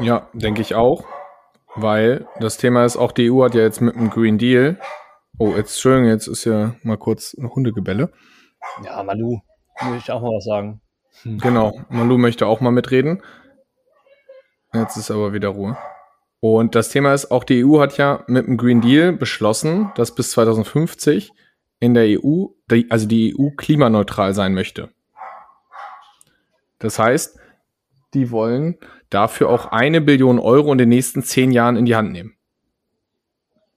[0.00, 1.04] Ja, denke ich auch,
[1.76, 4.78] weil das Thema ist, auch die EU hat ja jetzt mit dem Green Deal,
[5.38, 8.12] oh, jetzt, Entschuldigung, jetzt ist ja mal kurz ein Hundegebelle.
[8.84, 9.40] Ja, Malu,
[9.82, 10.80] möchte ich auch mal was sagen.
[11.22, 11.38] Hm.
[11.38, 13.22] Genau, Malu möchte auch mal mitreden.
[14.72, 15.76] Jetzt ist aber wieder Ruhe.
[16.40, 20.14] Und das Thema ist, auch die EU hat ja mit dem Green Deal beschlossen, dass
[20.14, 21.32] bis 2050
[21.80, 22.46] in der EU,
[22.88, 24.90] also die EU klimaneutral sein möchte.
[26.78, 27.38] Das heißt,
[28.14, 28.78] die wollen
[29.10, 32.34] dafür auch eine Billion Euro in den nächsten zehn Jahren in die Hand nehmen.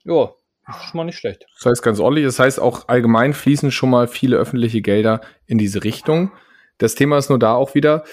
[0.04, 0.32] Ja,
[0.66, 1.46] das ist schon mal nicht schlecht.
[1.58, 2.26] Das heißt ganz ordentlich.
[2.26, 6.32] Das heißt auch allgemein fließen schon mal viele öffentliche Gelder in diese Richtung.
[6.78, 8.04] Das Thema ist nur da auch wieder,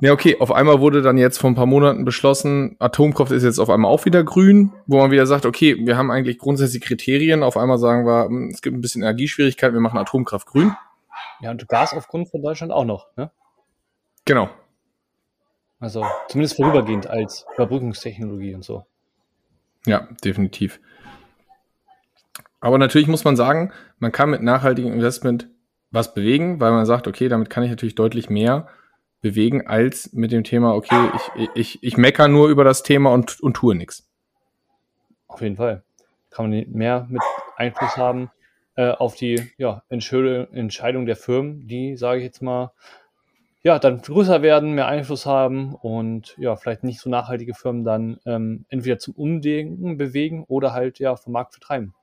[0.00, 3.58] ja, okay, auf einmal wurde dann jetzt vor ein paar Monaten beschlossen, Atomkraft ist jetzt
[3.58, 7.42] auf einmal auch wieder grün, wo man wieder sagt, okay, wir haben eigentlich grundsätzlich Kriterien,
[7.42, 10.74] auf einmal sagen wir, hm, es gibt ein bisschen Energieschwierigkeiten, wir machen Atomkraft grün.
[11.40, 13.30] Ja, und Gas aufgrund von Deutschland auch noch, ne?
[14.24, 14.50] Genau.
[15.82, 18.86] Also zumindest vorübergehend als Überbrückungstechnologie und so.
[19.84, 20.78] Ja, definitiv.
[22.60, 25.48] Aber natürlich muss man sagen, man kann mit nachhaltigem Investment
[25.90, 28.68] was bewegen, weil man sagt, okay, damit kann ich natürlich deutlich mehr
[29.22, 33.40] bewegen, als mit dem Thema, okay, ich, ich, ich mecker nur über das Thema und,
[33.40, 34.08] und tue nichts.
[35.26, 35.82] Auf jeden Fall.
[36.30, 37.22] Kann man mehr mit
[37.56, 38.30] Einfluss haben
[38.76, 42.70] äh, auf die ja, Entscheidung der Firmen, die, sage ich jetzt mal,
[43.64, 48.18] ja, dann größer werden, mehr Einfluss haben und ja, vielleicht nicht so nachhaltige Firmen dann
[48.26, 51.94] ähm, entweder zum Umdenken bewegen oder halt ja vom Markt vertreiben.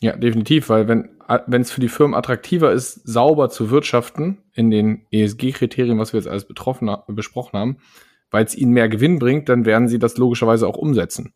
[0.00, 1.10] Ja, definitiv, weil wenn
[1.46, 6.20] wenn es für die Firmen attraktiver ist, sauber zu wirtschaften in den ESG-Kriterien, was wir
[6.20, 7.78] jetzt alles betroffen, besprochen haben,
[8.30, 11.32] weil es ihnen mehr Gewinn bringt, dann werden sie das logischerweise auch umsetzen.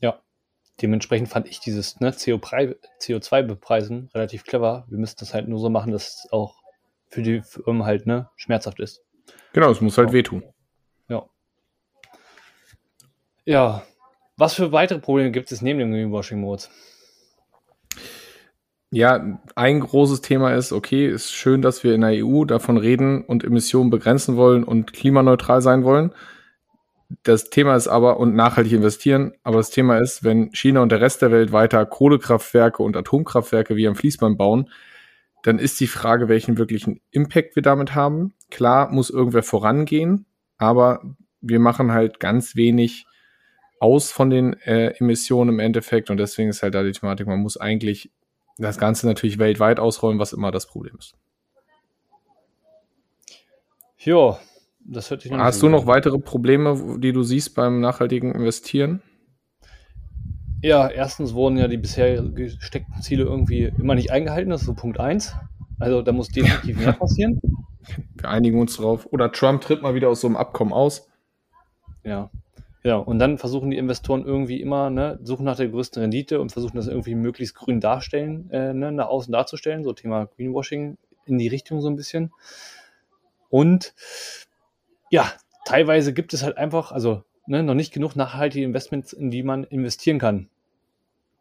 [0.00, 0.20] Ja,
[0.82, 4.86] dementsprechend fand ich dieses ne, CO2-Bepreisen relativ clever.
[4.88, 6.56] Wir müssen das halt nur so machen, dass es auch
[7.08, 9.02] für die Firmen halt ne, schmerzhaft ist.
[9.52, 10.42] Genau, es muss halt wehtun.
[11.08, 11.26] Ja.
[13.44, 13.82] Ja.
[14.36, 16.64] Was für weitere Probleme gibt es neben dem Greenwashing-Mode?
[18.90, 23.24] Ja, ein großes Thema ist, okay, ist schön, dass wir in der EU davon reden
[23.24, 26.12] und Emissionen begrenzen wollen und klimaneutral sein wollen.
[27.22, 31.00] Das Thema ist aber, und nachhaltig investieren, aber das Thema ist, wenn China und der
[31.00, 34.70] Rest der Welt weiter Kohlekraftwerke und Atomkraftwerke wie am Fließband bauen,
[35.46, 38.34] dann ist die Frage, welchen wirklichen Impact wir damit haben.
[38.50, 40.26] Klar muss irgendwer vorangehen,
[40.58, 43.06] aber wir machen halt ganz wenig
[43.78, 47.38] aus von den äh, Emissionen im Endeffekt und deswegen ist halt da die Thematik, man
[47.38, 48.10] muss eigentlich
[48.58, 51.14] das Ganze natürlich weltweit ausrollen, was immer das Problem ist.
[53.98, 54.40] Ja,
[54.80, 59.00] das hört sich noch Hast du noch weitere Probleme, die du siehst beim nachhaltigen Investieren?
[60.62, 64.74] Ja, erstens wurden ja die bisher gesteckten Ziele irgendwie immer nicht eingehalten, das ist so
[64.74, 65.34] Punkt 1.
[65.78, 67.40] Also da muss definitiv mehr passieren.
[68.14, 69.06] Wir einigen uns drauf.
[69.12, 71.08] Oder Trump tritt mal wieder aus so einem Abkommen aus.
[72.02, 72.30] Ja,
[72.86, 76.52] ja, und dann versuchen die Investoren irgendwie immer, ne, suchen nach der größten Rendite und
[76.52, 81.38] versuchen das irgendwie möglichst grün darstellen, äh, ne, nach außen darzustellen, so Thema Greenwashing in
[81.38, 82.32] die Richtung so ein bisschen.
[83.50, 83.92] Und
[85.10, 85.32] ja,
[85.64, 89.64] teilweise gibt es halt einfach, also ne, noch nicht genug nachhaltige Investments, in die man
[89.64, 90.48] investieren kann.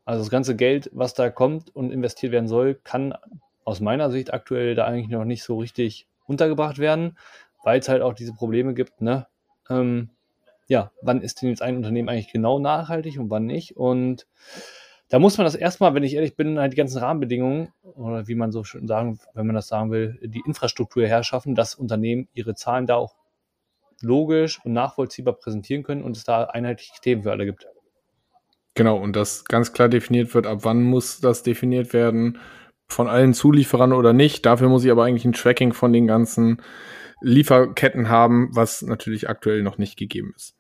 [0.06, 3.16] Also das ganze Geld, was da kommt und investiert werden soll, kann
[3.64, 7.18] aus meiner Sicht aktuell da eigentlich noch nicht so richtig untergebracht werden,
[7.64, 9.28] weil es halt auch diese Probleme gibt, ne?
[9.70, 10.10] Ähm,
[10.68, 13.78] ja, wann ist denn jetzt ein Unternehmen eigentlich genau nachhaltig und wann nicht?
[13.78, 14.28] Und
[15.10, 18.36] da muss man das erstmal, wenn ich ehrlich bin, halt die ganzen Rahmenbedingungen oder wie
[18.36, 22.56] man so schön sagen, wenn man das sagen will, die Infrastruktur herschaffen, dass Unternehmen ihre
[22.56, 23.16] Zahlen da auch
[24.06, 27.68] logisch und nachvollziehbar präsentieren können und es da einheitliche Themen für alle gibt.
[28.76, 32.40] Genau, und das ganz klar definiert wird, ab wann muss das definiert werden,
[32.88, 34.46] von allen Zulieferern oder nicht.
[34.46, 36.62] Dafür muss ich aber eigentlich ein Tracking von den ganzen
[37.22, 40.56] Lieferketten haben, was natürlich aktuell noch nicht gegeben ist.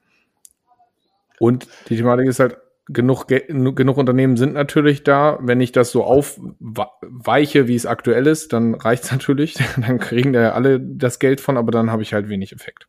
[1.40, 5.40] Und die Thematik ist halt, genug, genug Unternehmen sind natürlich da.
[5.42, 9.56] Wenn ich das so aufweiche, wie es aktuell ist, dann reicht's natürlich.
[9.78, 12.88] dann kriegen da alle das Geld von, aber dann habe ich halt wenig Effekt.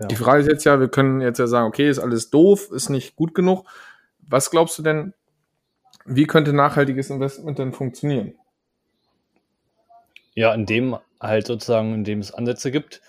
[0.00, 0.06] Ja.
[0.06, 2.88] Die Frage ist jetzt ja, wir können jetzt ja sagen, okay, ist alles doof, ist
[2.88, 3.64] nicht gut genug.
[4.26, 5.14] Was glaubst du denn,
[6.04, 8.34] wie könnte nachhaltiges Investment denn funktionieren?
[10.34, 13.00] Ja, indem halt sozusagen, indem es Ansätze gibt.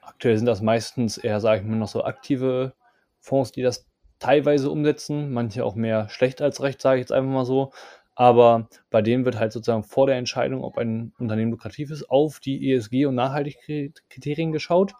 [0.00, 2.74] Aktuell sind das meistens eher, sage ich mal, noch so aktive
[3.20, 3.86] Fonds, die das
[4.18, 7.72] teilweise umsetzen, manche auch mehr schlecht als recht, sage ich jetzt einfach mal so.
[8.14, 12.40] Aber bei denen wird halt sozusagen vor der Entscheidung, ob ein Unternehmen lukrativ ist, auf
[12.40, 14.94] die ESG- und Nachhaltigkeitskriterien geschaut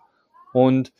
[0.52, 0.92] und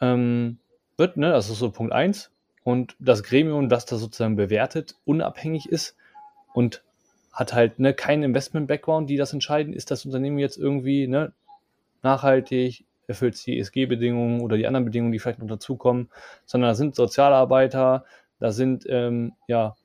[0.00, 0.58] ähm,
[0.96, 2.30] wird, ne, das ist so Punkt 1,
[2.64, 5.96] und das Gremium, das das sozusagen bewertet, unabhängig ist
[6.52, 6.82] und
[7.32, 11.32] hat halt ne, keinen Investment-Background, die das entscheiden, ist das Unternehmen jetzt irgendwie ne,
[12.02, 16.10] nachhaltig, erfüllt die ESG-Bedingungen oder die anderen Bedingungen, die vielleicht noch dazukommen,
[16.44, 18.04] sondern da sind Sozialarbeiter,
[18.38, 19.76] da sind ähm, ja,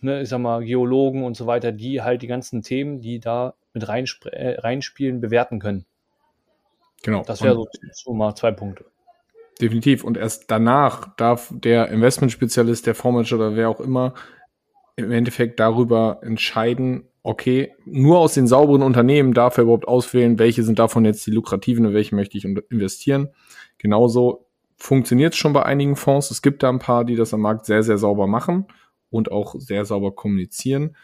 [0.00, 3.54] ne, ich sag mal, Geologen und so weiter, die halt die ganzen Themen, die da
[3.74, 5.84] mit äh, reinspielen, bewerten können.
[7.02, 7.22] Genau.
[7.22, 8.86] Das wäre so, so mal zwei Punkte.
[9.60, 10.04] Definitiv.
[10.04, 14.14] Und erst danach darf der Investmentspezialist, der Fondsmanager oder wer auch immer
[14.96, 20.62] im Endeffekt darüber entscheiden, okay, nur aus den sauberen Unternehmen darf er überhaupt auswählen, welche
[20.62, 23.28] sind davon jetzt die lukrativen und welche möchte ich investieren.
[23.78, 26.30] Genauso funktioniert es schon bei einigen Fonds.
[26.30, 28.66] Es gibt da ein paar, die das am Markt sehr, sehr sauber machen
[29.10, 30.96] und auch sehr sauber kommunizieren.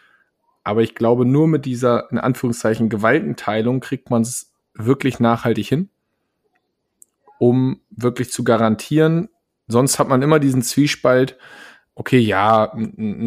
[0.62, 5.88] Aber ich glaube, nur mit dieser, in Anführungszeichen, Gewaltenteilung kriegt man es wirklich nachhaltig hin
[7.42, 9.28] um wirklich zu garantieren.
[9.66, 11.36] Sonst hat man immer diesen Zwiespalt,
[11.96, 12.72] okay, ja,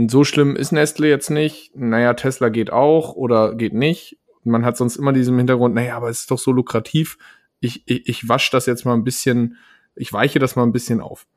[0.08, 4.18] so schlimm ist Nestle jetzt nicht, naja, Tesla geht auch oder geht nicht.
[4.46, 7.18] Man hat sonst immer diesen Hintergrund, naja, aber es ist doch so lukrativ,
[7.60, 9.58] ich, ich, ich wasche das jetzt mal ein bisschen,
[9.98, 11.28] ich weiche das mal ein bisschen auf.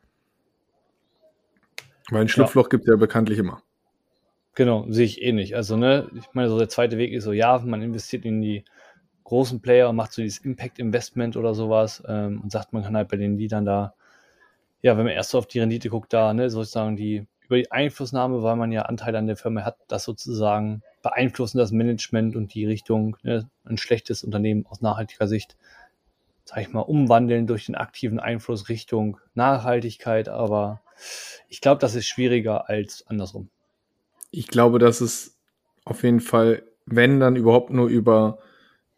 [2.11, 2.69] Weil ein Schlupfloch ja.
[2.69, 3.61] gibt es ja bekanntlich immer.
[4.55, 5.57] Genau, sehe ich eh nicht.
[5.57, 8.65] Also, ne, ich meine, so der zweite Weg ist so, ja, man investiert in die
[9.29, 13.09] großen Player und macht so dieses Impact-Investment oder sowas ähm, und sagt, man kann halt
[13.09, 13.93] bei den Liedern da,
[14.81, 17.71] ja, wenn man erst so auf die Rendite guckt, da, ne, sozusagen die, über die
[17.71, 22.55] Einflussnahme, weil man ja Anteile an der Firma hat, das sozusagen beeinflussen das Management und
[22.55, 25.59] die Richtung, ne, ein schlechtes Unternehmen aus nachhaltiger Sicht,
[26.47, 30.81] sag ich mal, umwandeln durch den aktiven Einfluss Richtung Nachhaltigkeit, aber
[31.51, 33.51] ich glaube, das ist schwieriger als andersrum.
[34.31, 35.37] Ich glaube, dass es
[35.85, 38.39] auf jeden Fall, wenn dann überhaupt nur über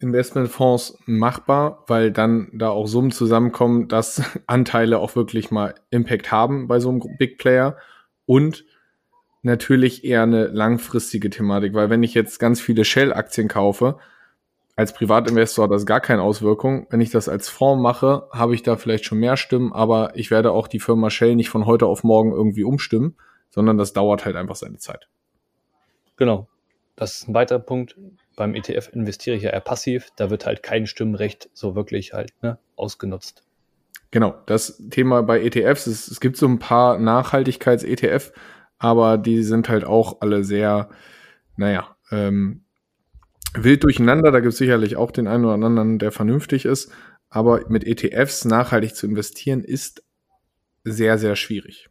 [0.01, 6.67] Investmentfonds machbar, weil dann da auch Summen zusammenkommen, dass Anteile auch wirklich mal Impact haben
[6.69, 7.77] bei so einem Big Player
[8.27, 8.65] und
[9.43, 13.99] natürlich eher eine langfristige Thematik, weil wenn ich jetzt ganz viele Shell-Aktien kaufe,
[14.77, 16.87] als Privatinvestor hat das gar keine Auswirkung.
[16.89, 20.31] Wenn ich das als Fonds mache, habe ich da vielleicht schon mehr Stimmen, aber ich
[20.31, 23.17] werde auch die Firma Shell nicht von heute auf morgen irgendwie umstimmen,
[23.51, 25.09] sondern das dauert halt einfach seine Zeit.
[26.17, 26.49] Genau.
[26.97, 27.97] Das ist ein weiterer Punkt
[28.41, 32.33] beim ETF investiere ich ja eher passiv, da wird halt kein Stimmrecht so wirklich halt
[32.41, 33.43] ne, ausgenutzt.
[34.13, 38.33] Genau, das Thema bei ETFs, ist, es gibt so ein paar Nachhaltigkeits-ETF,
[38.79, 40.89] aber die sind halt auch alle sehr,
[41.59, 42.65] naja, ähm,
[43.53, 44.31] wild durcheinander.
[44.31, 46.91] Da gibt es sicherlich auch den einen oder anderen, der vernünftig ist.
[47.29, 50.03] Aber mit ETFs nachhaltig zu investieren, ist
[50.83, 51.91] sehr, sehr schwierig.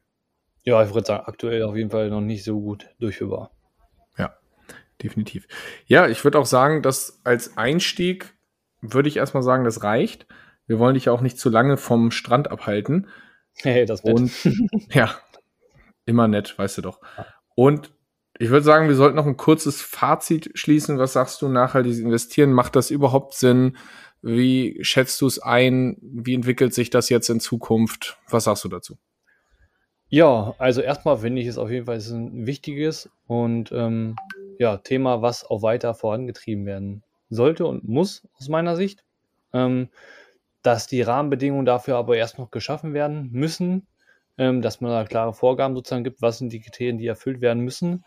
[0.63, 3.51] Ja, ich würde sagen, aktuell auf jeden Fall noch nicht so gut durchführbar
[5.01, 5.47] definitiv.
[5.85, 8.33] Ja, ich würde auch sagen, dass als Einstieg
[8.81, 10.27] würde ich erstmal sagen, das reicht.
[10.67, 13.07] Wir wollen dich auch nicht zu lange vom Strand abhalten.
[13.61, 14.17] Hey, das wird.
[14.17, 14.31] Und
[14.93, 15.13] ja,
[16.05, 17.01] immer nett, weißt du doch.
[17.55, 17.91] Und
[18.37, 20.97] ich würde sagen, wir sollten noch ein kurzes Fazit schließen.
[20.97, 22.53] Was sagst du nachhaltiges Investieren?
[22.53, 23.75] Macht das überhaupt Sinn?
[24.21, 25.97] Wie schätzt du es ein?
[26.01, 28.17] Wie entwickelt sich das jetzt in Zukunft?
[28.29, 28.97] Was sagst du dazu?
[30.07, 34.15] Ja, also erstmal finde ich es auf jeden Fall ein wichtiges und ähm,
[34.59, 37.01] ja, Thema, was auch weiter vorangetrieben werden
[37.31, 39.03] sollte und muss aus meiner Sicht.
[39.53, 39.89] Ähm,
[40.61, 43.87] dass die Rahmenbedingungen dafür aber erst noch geschaffen werden müssen,
[44.37, 47.63] ähm, dass man da klare Vorgaben sozusagen gibt, was sind die Kriterien, die erfüllt werden
[47.63, 48.03] müssen,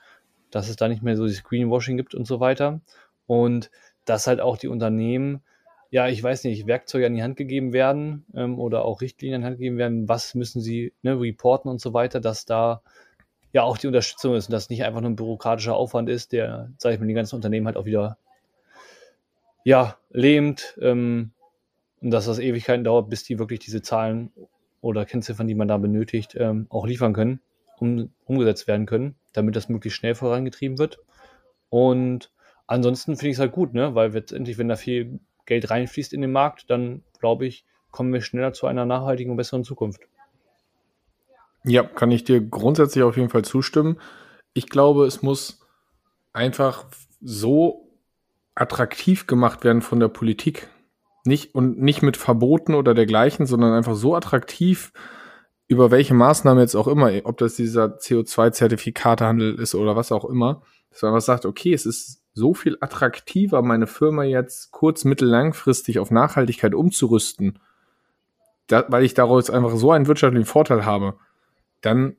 [0.51, 2.81] dass es da nicht mehr so dieses Greenwashing gibt und so weiter.
[3.27, 3.71] Und
[4.05, 5.43] dass halt auch die Unternehmen,
[5.91, 9.41] ja, ich weiß nicht, Werkzeuge an die Hand gegeben werden ähm, oder auch Richtlinien an
[9.41, 12.83] die Hand gegeben werden, was müssen sie ne, reporten und so weiter, dass da
[13.53, 16.71] ja auch die Unterstützung ist und dass nicht einfach nur ein bürokratischer Aufwand ist, der,
[16.79, 18.17] sage ich mal, die ganzen Unternehmen halt auch wieder
[19.65, 21.33] ja, lähmt ähm,
[22.01, 24.33] und dass das Ewigkeiten dauert, bis die wirklich diese Zahlen
[24.81, 27.41] oder Kennziffern, die man da benötigt, ähm, auch liefern können,
[27.79, 30.99] um, umgesetzt werden können, damit das möglichst schnell vorangetrieben wird.
[31.69, 32.33] Und
[32.67, 33.95] ansonsten finde ich es halt gut, ne?
[33.95, 38.23] weil letztendlich, wenn da viel Geld reinfließt in den Markt, dann glaube ich, kommen wir
[38.23, 40.01] schneller zu einer nachhaltigen und besseren Zukunft.
[41.65, 43.99] Ja, kann ich dir grundsätzlich auf jeden Fall zustimmen.
[44.53, 45.61] Ich glaube, es muss
[46.33, 46.87] einfach
[47.21, 47.89] so
[48.55, 50.69] attraktiv gemacht werden von der Politik.
[51.25, 54.93] Nicht, und nicht mit Verboten oder dergleichen, sondern einfach so attraktiv,
[55.69, 60.63] über welche Maßnahme jetzt auch immer, ob das dieser CO2-Zertifikatehandel ist oder was auch immer,
[60.91, 65.29] dass man einfach sagt, okay, es ist so viel attraktiver, meine Firma jetzt kurz-, mittel-,
[65.29, 67.59] langfristig auf Nachhaltigkeit umzurüsten,
[68.67, 71.15] da, weil ich daraus einfach so einen wirtschaftlichen Vorteil habe,
[71.83, 72.17] dann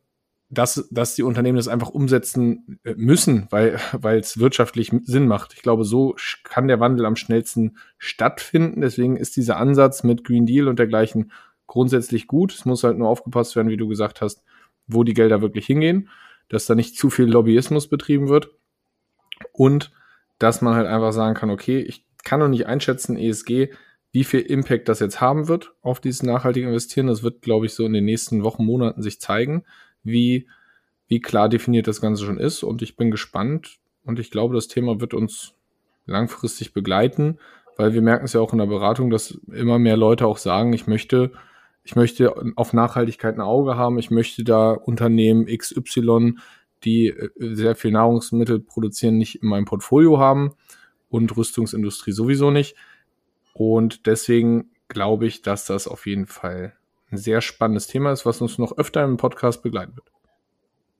[0.53, 5.53] dass, dass die Unternehmen das einfach umsetzen äh, müssen, weil weil es wirtschaftlich Sinn macht.
[5.53, 8.81] Ich glaube, so kann der Wandel am schnellsten stattfinden.
[8.81, 11.31] Deswegen ist dieser Ansatz mit Green Deal und dergleichen
[11.67, 12.53] grundsätzlich gut.
[12.53, 14.43] Es muss halt nur aufgepasst werden, wie du gesagt hast,
[14.87, 16.09] wo die Gelder wirklich hingehen,
[16.49, 18.49] dass da nicht zu viel Lobbyismus betrieben wird
[19.53, 19.91] und
[20.39, 23.69] dass man halt einfach sagen kann, okay, ich kann noch nicht einschätzen, ESG,
[24.13, 27.07] wie viel Impact das jetzt haben wird auf dieses nachhaltige Investieren.
[27.07, 29.63] Das wird, glaube ich, so in den nächsten Wochen, Monaten sich zeigen
[30.03, 30.47] wie,
[31.07, 32.61] wie klar definiert das Ganze schon ist.
[32.61, 35.55] Und ich bin gespannt und ich glaube, das Thema wird uns
[36.05, 37.39] langfristig begleiten,
[37.75, 40.73] weil wir merken es ja auch in der Beratung, dass immer mehr Leute auch sagen,
[40.73, 41.31] ich möchte,
[41.83, 46.35] ich möchte auf Nachhaltigkeit ein Auge haben, ich möchte da Unternehmen XY,
[46.83, 50.51] die äh, sehr viel Nahrungsmittel produzieren, nicht in meinem Portfolio haben
[51.09, 52.75] und Rüstungsindustrie sowieso nicht.
[53.53, 56.73] Und deswegen glaube ich, dass das auf jeden Fall
[57.11, 60.07] ein sehr spannendes Thema ist, was uns noch öfter im Podcast begleiten wird.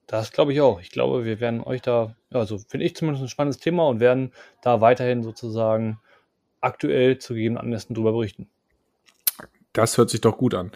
[0.08, 0.80] Das glaube ich auch.
[0.80, 4.32] Ich glaube, wir werden euch da, also finde ich zumindest ein spannendes Thema und werden
[4.62, 6.00] da weiterhin sozusagen
[6.62, 8.48] aktuell zu gegebenen Anlässen drüber berichten.
[9.74, 10.72] Das hört sich doch gut an.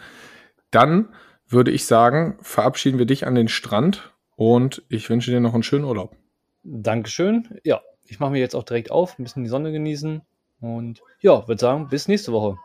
[0.71, 1.09] Dann
[1.47, 5.63] würde ich sagen, verabschieden wir dich an den Strand und ich wünsche dir noch einen
[5.63, 6.15] schönen Urlaub.
[6.63, 7.59] Dankeschön.
[7.63, 10.21] Ja, ich mache mir jetzt auch direkt auf, ein bisschen die Sonne genießen
[10.59, 12.57] und ja, würde sagen, bis nächste Woche.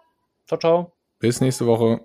[0.46, 0.92] Ciao, ciao.
[1.18, 2.00] Bis nächste Woche.